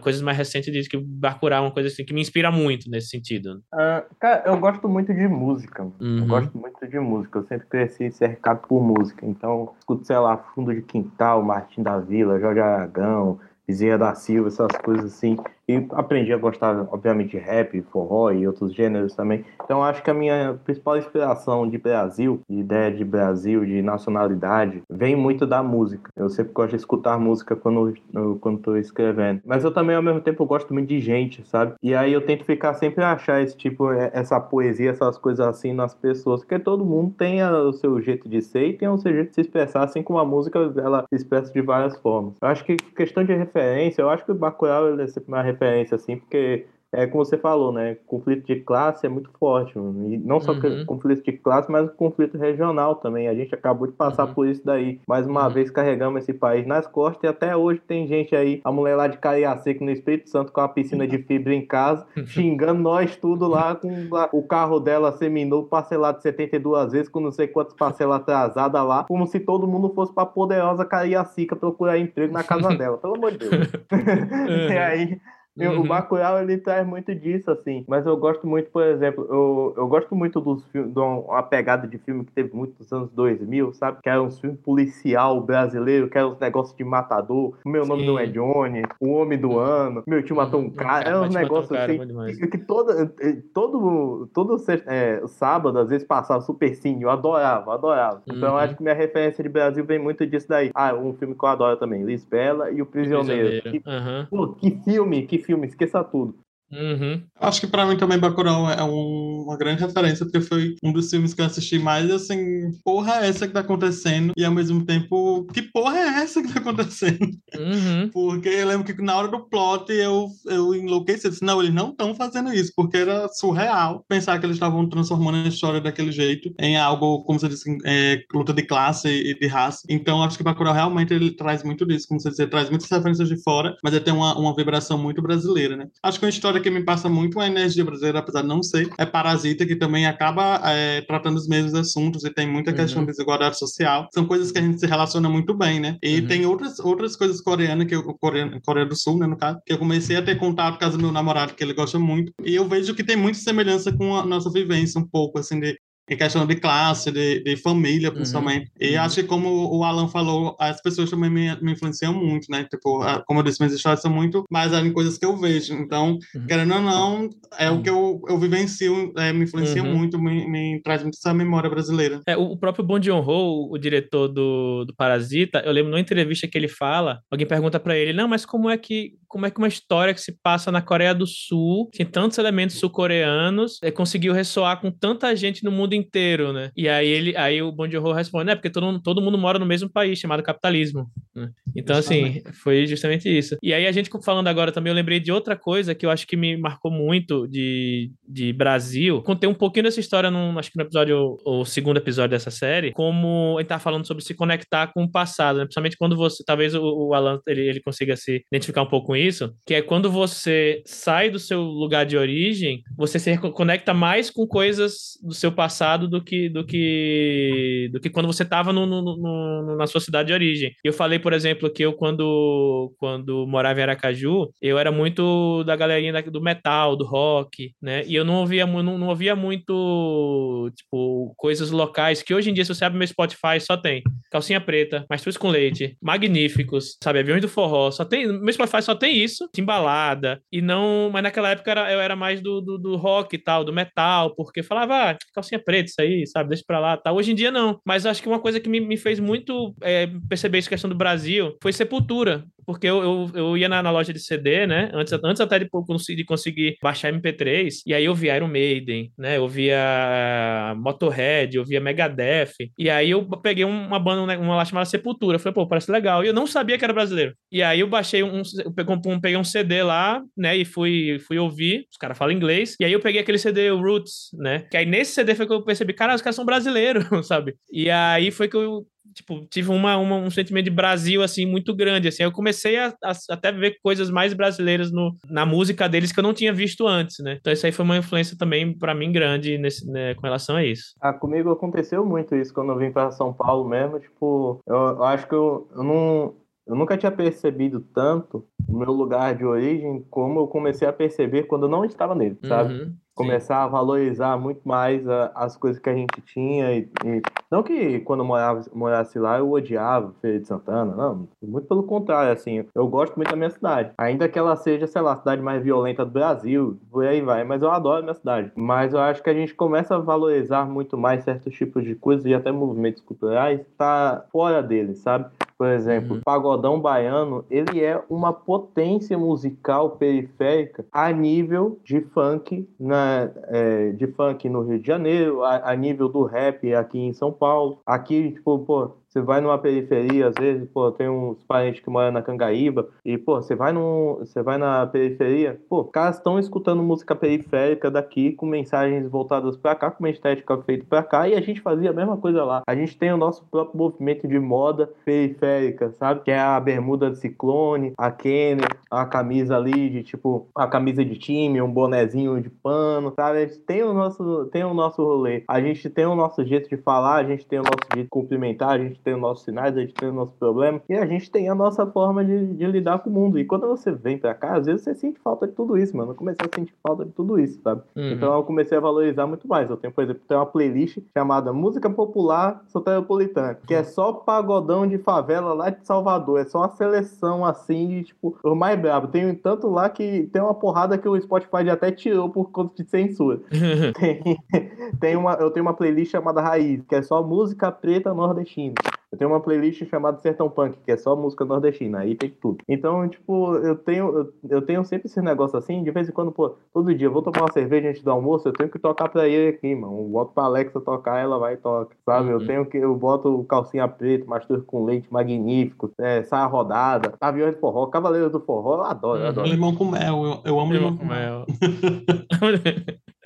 [0.02, 2.90] coisas mais recentes, eu diria que Bacurau é uma coisa assim, que me inspira muito
[2.90, 3.62] nesse sentido.
[3.74, 5.82] Uh, cara, eu gosto muito de música.
[6.00, 6.18] Uhum.
[6.18, 9.26] Eu gosto muito gosto de música, eu sempre cresci cercado por música.
[9.26, 14.48] Então, escuto, sei lá, Fundo de Quintal, Martim da Vila, Jorge Aragão, Vizinha da Silva,
[14.48, 15.36] essas coisas assim.
[15.68, 19.44] E aprendi a gostar, obviamente, de rap, forró e outros gêneros também.
[19.62, 24.82] Então, acho que a minha principal inspiração de Brasil, de ideia de Brasil, de nacionalidade,
[24.88, 26.10] vem muito da música.
[26.16, 27.92] Eu sempre gosto de escutar música quando
[28.40, 29.42] quando escrevendo.
[29.44, 31.74] Mas eu também, ao mesmo tempo, gosto muito de gente, sabe?
[31.82, 35.46] E aí eu tento ficar sempre a achar esse tipo, é, essa poesia, essas coisas
[35.46, 36.40] assim nas pessoas.
[36.40, 39.34] Porque todo mundo tem o seu jeito de ser e tem o seu jeito de
[39.34, 42.36] se expressar, assim como a música, ela se expressa de várias formas.
[42.40, 45.57] Eu acho que questão de referência, eu acho que o Bacurau é sempre uma referência
[45.58, 47.98] referência, assim, porque é como você falou, né?
[48.06, 49.76] Conflito de classe é muito forte.
[49.76, 50.86] E não só uhum.
[50.86, 53.28] conflito de classe, mas conflito regional também.
[53.28, 54.34] A gente acabou de passar uhum.
[54.34, 54.98] por isso daí.
[55.06, 55.52] Mais uma uhum.
[55.52, 59.06] vez carregamos esse país nas costas e até hoje tem gente aí, a mulher lá
[59.06, 63.46] de Cariacica no Espírito Santo com a piscina de fibra em casa, xingando nós tudo
[63.46, 68.86] lá com o carro dela seminou parcelado 72 vezes, com não sei quantas parcelas atrasadas
[68.86, 72.96] lá, como se todo mundo fosse pra poderosa Cariacica procurar emprego na casa dela.
[72.96, 73.68] Pelo amor de Deus.
[74.70, 75.20] e aí
[75.58, 75.80] Uhum.
[75.80, 77.84] O Bacurau, ele traz muito disso, assim.
[77.88, 81.86] Mas eu gosto muito, por exemplo, eu, eu gosto muito dos filmes, de uma pegada
[81.86, 83.98] de filme que teve muito nos anos 2000, sabe?
[84.02, 87.54] Que era um filme policial brasileiro, que era uns negócios de matador.
[87.64, 88.06] O meu nome Sim.
[88.08, 90.70] não é Johnny, O Homem do Ano, Meu tio matou um uhum.
[90.70, 91.08] cara.
[91.08, 91.98] Era uns negócios assim.
[92.38, 94.56] Que, que todo, eh, todo, todo
[94.86, 97.02] é, sábado, às vezes, passava super sim.
[97.02, 98.22] Eu adorava, adorava.
[98.28, 98.36] Uhum.
[98.36, 100.70] Então, eu acho que minha referência de Brasil vem muito disso daí.
[100.74, 103.62] Ah, um filme que eu adoro também, Lisbela e O Prisioneiro.
[103.62, 103.70] Prisioneiro.
[103.70, 104.26] Que, uhum.
[104.30, 106.38] pô, que filme, que filme, esqueça tudo.
[106.70, 107.22] Uhum.
[107.40, 111.08] Acho que pra mim também Bacurau é um- uma grande referência, porque foi um dos
[111.08, 114.34] filmes que eu assisti mais, assim, porra é essa que tá acontecendo?
[114.36, 117.26] E ao mesmo tempo, que porra é essa que tá acontecendo?
[117.56, 118.10] Uhum.
[118.12, 121.26] Porque eu lembro que na hora do plot eu, eu enlouqueci.
[121.26, 124.86] Eu disse, não, eles não estão fazendo isso, porque era surreal pensar que eles estavam
[124.88, 129.38] transformando a história daquele jeito em algo, como você disse, é, luta de classe e
[129.38, 129.82] de raça.
[129.88, 133.28] Então acho que Bacurau realmente ele traz muito disso, como você disse, traz muitas referências
[133.28, 135.88] de fora, mas ele tem uma, uma vibração muito brasileira, né?
[136.02, 138.88] Acho que uma história que me passa muito uma energia brasileira, apesar de não ser,
[138.98, 143.06] é Parasita, que também acaba é, tratando os mesmos assuntos e tem muita questão Uhum.
[143.06, 144.08] de desigualdade social.
[144.12, 145.96] São coisas que a gente se relaciona muito bem, né?
[146.02, 146.26] E Uhum.
[146.26, 149.72] tem outras, outras coisas coreanas, que eu, Coreia, Coreia do Sul, né, no caso, que
[149.72, 152.54] eu comecei a ter contato por causa do meu namorado, que ele gosta muito, e
[152.54, 155.78] eu vejo que tem muita semelhança com a nossa vivência, um pouco, assim, de
[156.08, 158.70] em questão de classe, de, de família, principalmente.
[158.80, 159.02] E uhum.
[159.02, 162.64] acho que, como o Alan falou, as pessoas também me, me influenciam muito, né?
[162.70, 165.74] Tipo, a- como eu disse, minhas histórias são muito baseadas em coisas que eu vejo.
[165.74, 166.46] Então, Uhum.
[166.46, 167.28] querendo ou não,
[167.58, 169.94] é o que eu, eu vivencio, é, me influencia Uhum.
[169.96, 172.20] muito, me, me traz muito essa memória brasileira.
[172.26, 176.56] É, o próprio Bong Joon-ho, o diretor do, do Parasita, eu lembro numa entrevista que
[176.56, 179.68] ele fala, alguém pergunta pra ele, não, mas como é que como é que uma
[179.68, 184.80] história que se passa na Coreia do Sul, tem tantos elementos sul-coreanos, é, conseguiu ressoar
[184.80, 186.70] com tanta gente no mundo inteiro, né?
[186.76, 189.66] E aí ele, aí o Joon-ho responde, é porque todo, mundo- todo mundo mora no
[189.66, 191.06] mesmo país, chamado capitalismo.
[191.34, 191.50] né?
[191.76, 193.56] Então, assim, foi justamente isso.
[193.62, 196.26] E aí a gente falando agora também, eu lembrei de outra coisa que eu acho
[196.26, 199.22] que me marcou muito de, de Brasil.
[199.22, 202.92] Contei um pouquinho dessa história, num, acho que no episódio, o segundo episódio dessa série,
[202.92, 205.64] como gente tá falando sobre se conectar com o passado, né?
[205.64, 209.16] Principalmente quando você, talvez o, o Alan, ele, ele consiga se identificar um pouco com
[209.16, 214.30] isso, que é quando você sai do seu lugar de origem, você se conecta mais
[214.30, 219.86] com coisas do seu passado do que do que do que quando você estava na
[219.86, 220.72] sua cidade de origem.
[220.84, 225.76] Eu falei, por exemplo, que eu quando quando morava em Aracaju, eu era muito da
[225.76, 228.04] galerinha do metal, do rock, né?
[228.06, 232.64] E eu não ouvia não, não ouvia muito tipo coisas locais que hoje em dia
[232.64, 237.40] se você abre meu Spotify só tem calcinha preta, mastruz com leite, magníficos, sabe, aviões
[237.40, 241.70] do forró, só tem, meu Spotify só tem isso, timbalada, e não, mas naquela época
[241.70, 245.16] era, eu era mais do, do, do rock e tal, do metal, porque falava, ah,
[245.34, 247.16] calcinha preta, isso aí, sabe, deixa pra lá, tal.
[247.16, 250.08] Hoje em dia não, mas acho que uma coisa que me, me fez muito é,
[250.28, 254.12] perceber essa questão do Brasil foi Sepultura, porque eu, eu, eu ia na, na loja
[254.12, 255.70] de CD, né, antes, antes até de,
[256.14, 261.64] de conseguir baixar MP3, e aí eu via Iron Maiden, né, eu via Motorhead, eu
[261.64, 265.54] via Megadeth, e aí eu peguei uma banda, né, uma lá chamada Sepultura, eu falei,
[265.54, 267.32] pô, parece legal, e eu não sabia que era brasileiro.
[267.50, 268.70] E aí eu baixei um, eu
[269.18, 272.92] peguei um, CD lá, né, e fui, fui ouvir, os caras falam inglês, e aí
[272.92, 276.14] eu peguei aquele CD Roots, né, que aí nesse CD foi que eu percebi, cara,
[276.14, 277.54] os caras são brasileiros, sabe?
[277.72, 278.86] E aí foi que eu
[279.18, 282.88] tipo, tive uma, uma- um sentimento de Brasil, assim, muito grande, assim, eu comecei a,
[283.04, 286.86] a- até ver coisas mais brasileiras no, na música deles que eu não tinha visto
[286.86, 290.22] antes, né, então isso aí foi uma influência também, pra mim, grande nesse, né, com
[290.22, 290.94] relação a isso.
[291.00, 294.00] Ah, comigo aconteceu muito isso quando eu vim para São Paulo mesmo.
[294.00, 296.34] Tipo, eu, eu acho que eu, eu não.
[296.66, 301.44] Eu nunca tinha percebido tanto o meu lugar de origem como eu comecei a perceber
[301.44, 302.74] quando eu não estava nele, sabe?
[302.74, 302.94] Uhum.
[303.18, 306.72] Começar a valorizar muito mais a- as coisas que a gente tinha.
[306.72, 311.28] E, e- não que quando eu morava, morasse lá eu odiava Feira de Santana, não.
[311.42, 312.64] Muito pelo contrário, assim.
[312.74, 313.92] Eu gosto muito da minha cidade.
[313.98, 317.44] Ainda que ela seja, sei lá, a cidade mais violenta do Brasil, por aí vai.
[317.44, 318.52] Mas eu adoro a minha cidade.
[318.54, 322.24] Mas eu acho que a gente começa a valorizar muito mais certos tipos de coisas
[322.26, 325.26] e até movimentos culturais tá fora dele, sabe?
[325.58, 326.20] Por exemplo, Uhum.
[326.20, 333.90] o pagodão baiano, ele é uma potência musical periférica a nível de funk, na, é,
[333.90, 337.80] de funk no Rio de Janeiro, a, a nível do rap aqui em São Paulo.
[337.84, 342.12] Aqui, tipo, pô, você vai numa periferia, às vezes, pô, tem uns parentes que moram
[342.12, 346.38] na Cangaíba, e, pô, você vai, num, você vai na periferia, pô, os caras estão
[346.38, 351.28] escutando música periférica daqui, com mensagens voltadas pra cá, com uma estética feita pra cá,
[351.28, 352.62] e a gente fazia a mesma coisa lá.
[352.66, 356.20] A gente tem o nosso próprio movimento de moda periférica, sabe?
[356.20, 361.04] Que é a bermuda de ciclone, a Kenner, a camisa ali de, tipo, a camisa
[361.04, 363.38] de time, um bonezinho de pano, sabe?
[363.38, 365.42] A gente tem o nosso, tem o nosso rolê.
[365.48, 368.10] A gente tem o nosso jeito de falar, a gente tem o nosso jeito de
[368.10, 371.06] cumprimentar, a gente tem os nossos sinais, a gente tem o nosso problema, e a
[371.06, 373.38] gente tem a nossa forma de, de lidar com o mundo.
[373.38, 376.12] E quando você vem pra cá, às vezes você sente falta de tudo isso, mano.
[376.12, 377.82] Eu comecei a sentir falta de tudo isso, sabe?
[377.96, 378.12] Uhum.
[378.12, 379.70] Então eu comecei a valorizar muito mais.
[379.70, 384.86] Eu tenho, por exemplo, tem uma playlist chamada Música Popular Soteropolitana, que é só pagodão
[384.86, 386.40] de favela lá de Salvador.
[386.40, 389.08] É só uma seleção assim de tipo, o mais brabo.
[389.08, 392.82] Tem tanto lá que tem uma porrada que o Spotify já até tirou por conta
[392.82, 393.40] de censura.
[393.98, 394.38] Tem,
[395.00, 398.74] tem uma, eu tenho uma playlist chamada Raiz, que é só música preta nordestina.
[399.10, 402.58] Eu tenho uma playlist chamada Sertão Punk, que é só música nordestina, aí tem tudo.
[402.68, 406.56] Então, tipo, eu tenho, eu, tenho sempre esse negócio assim, de vez em quando, pô,
[406.74, 409.26] todo dia eu vou tomar uma cerveja antes do almoço, eu tenho que tocar pra
[409.26, 409.98] ele aqui, mano.
[409.98, 412.28] Eu boto pra Alexa tocar, ela vai e toca, sabe?
[412.28, 412.32] Uhum.
[412.32, 417.50] Eu tenho que, eu boto calcinha preta, mastur com leite magnífico, é, saia rodada, avião
[417.50, 419.48] de forró, Cavaleiro do Forró, eu adoro, eu adoro.
[419.48, 421.46] Limão com mel, eu, eu amo limão, limão com mel.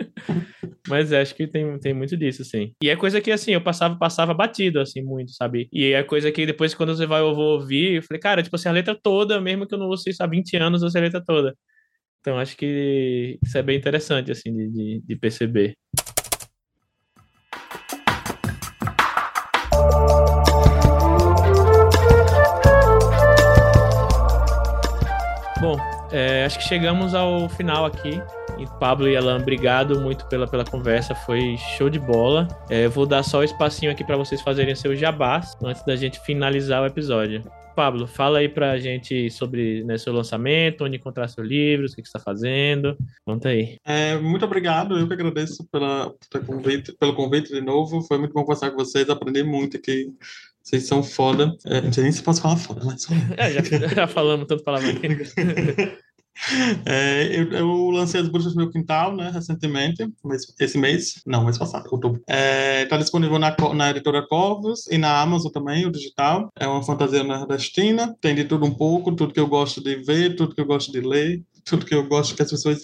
[0.89, 2.75] Mas acho que tem, tem muito disso, assim.
[2.83, 5.69] E é coisa que, assim, eu passava, passava batido, assim, muito, sabe?
[5.73, 8.57] E é coisa que depois, quando você vai, eu vou ouvir, eu falei, cara, tipo
[8.57, 11.01] assim, a letra toda, mesmo que eu não ouça isso há 20 anos, eu sei
[11.01, 11.57] a letra toda.
[12.21, 15.75] Então, acho que isso é bem interessante, assim, de, de, de perceber.
[26.13, 28.21] É, acho que chegamos ao final aqui.
[28.59, 32.47] E Pablo e Alan, obrigado muito pela, pela conversa, foi show de bola.
[32.69, 35.97] É, vou dar só o um espacinho aqui para vocês fazerem seu jabás antes da
[35.97, 37.43] gente finalizar o episódio.
[37.75, 42.03] Pablo, fala aí pra gente sobre né, seu lançamento, onde encontrar seus livros, o que,
[42.03, 42.97] que você está fazendo.
[43.25, 43.79] Conta aí.
[43.85, 48.03] É, muito obrigado, eu que agradeço pela, pelo, convite, pelo convite de novo.
[48.03, 50.13] Foi muito bom conversar com vocês, aprendi muito aqui.
[50.63, 51.57] Vocês são foda.
[51.67, 53.07] É, não sei nem se posso falar foda, mas.
[53.37, 55.09] É, já, já falamos tanto palavra aqui.
[56.87, 60.09] É, eu, eu, lancei as bruxas no meu quintal, né, recentemente,
[60.59, 62.21] esse mês, não, mês passado, outubro.
[62.21, 66.51] Está é, tá disponível na, na editora Corvos e na Amazon também, o digital.
[66.59, 70.35] É uma fantasia nordestina, tem de tudo um pouco, tudo que eu gosto de ver,
[70.35, 72.83] tudo que eu gosto de ler tudo que eu gosto que as pessoas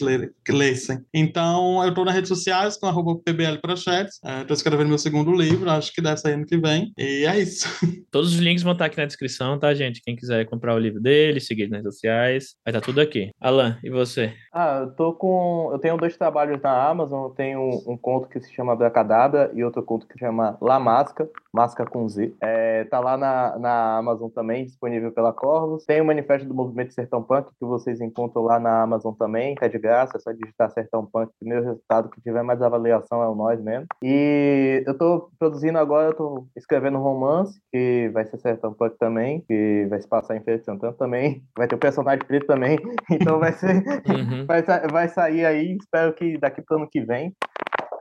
[0.48, 0.98] lessem.
[1.12, 4.14] Então, eu estou nas redes sociais com arroba pblprochets.
[4.16, 6.92] Estou é, escrevendo meu segundo livro, acho que deve sair ano que vem.
[6.96, 7.68] E é isso.
[8.10, 10.02] Todos os links vão estar aqui na descrição, tá, gente?
[10.02, 13.30] Quem quiser comprar o livro dele, seguir nas redes sociais, vai estar tudo aqui.
[13.40, 14.32] Alan, e você?
[14.52, 15.70] Ah, eu tô com.
[15.72, 17.24] Eu tenho dois trabalhos na Amazon.
[17.24, 20.78] Eu tenho um conto que se chama Bracadabra e outro conto que se chama La
[20.78, 22.34] Masca, Masca com Z.
[22.40, 25.84] É, tá lá na, na Amazon também, disponível pela Corvus.
[25.84, 29.68] Tem o Manifesto do Movimento Sertão Punk, que vocês encontram lá na Amazon também, é
[29.68, 31.32] de graça, é só digitar Sertão Punk.
[31.38, 33.86] Primeiro resultado que tiver mais avaliação é o nós mesmo.
[34.02, 38.96] E eu tô produzindo agora, eu tô escrevendo um romance, que vai ser Sertão Punk
[38.98, 41.42] também, que vai se passar em Feira de Santana também.
[41.56, 42.78] Vai ter o personagem preto também.
[43.10, 43.76] Então vai ser.
[43.76, 44.46] Uhum.
[44.46, 47.34] vai, vai sair aí, espero que daqui pro ano que vem.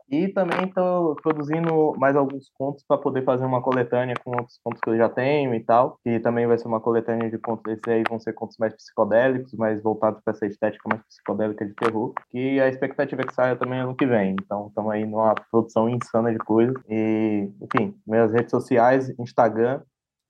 [0.10, 4.80] E também estou produzindo mais alguns contos para poder fazer uma coletânea com outros contos
[4.82, 6.00] que eu já tenho e tal.
[6.06, 7.72] E também vai ser uma coletânea de contos.
[7.74, 11.74] Esses aí vão ser contos mais psicodélicos, mais voltados para essa estética mais psicodélica de
[11.74, 12.14] terror.
[12.30, 14.36] Que a expectativa é que saia também ano que vem.
[14.42, 16.76] Então estamos aí numa produção insana de coisas.
[16.90, 19.82] E, enfim, minhas redes sociais, Instagram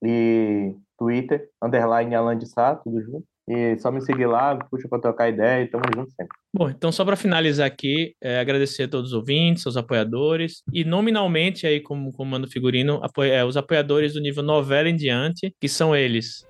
[0.03, 3.25] e Twitter, underline Alan de Sá, tudo junto.
[3.47, 6.37] E só me seguir lá, puxa para trocar ideia e tamo junto sempre.
[6.53, 10.83] Bom, então só para finalizar aqui, é, agradecer a todos os ouvintes, aos apoiadores e
[10.83, 15.95] nominalmente aí como comando figurino, é, os apoiadores do nível novela em diante, que são
[15.95, 16.46] eles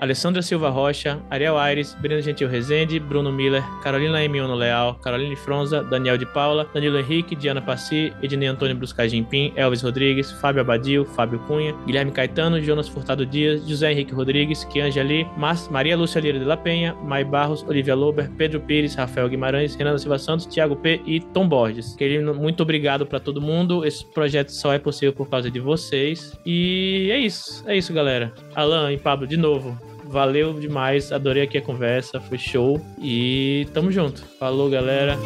[0.00, 5.82] Alessandra Silva Rocha, Ariel Aires, Breno Gentil Rezende, Bruno Miller, Carolina Emiono Leal, Caroline Fronza,
[5.82, 11.04] Daniel de Paula, Danilo Henrique, Diana Passi, Ednei Antônio Bruscai Gimpim, Elvis Rodrigues, Fábio Abadio,
[11.04, 16.38] Fábio Cunha, Guilherme Caetano, Jonas Furtado Dias, José Henrique Rodrigues, Kianjali, Mas, Maria Lúcia Lira
[16.38, 20.76] de la Penha, Mai Barros, Olivia Lober, Pedro Pires, Rafael Guimarães, Renan Silva Santos, Thiago
[20.76, 21.96] P e Tom Borges.
[21.96, 23.84] Querido, muito obrigado para todo mundo.
[23.84, 26.38] Esse projeto só é possível por causa de vocês.
[26.46, 28.32] E é isso, é isso, galera.
[28.54, 29.76] Alan e Pablo, de novo,
[30.08, 32.80] Valeu demais, adorei aqui a conversa, foi show.
[32.98, 34.24] E tamo junto.
[34.38, 35.18] Falou, galera.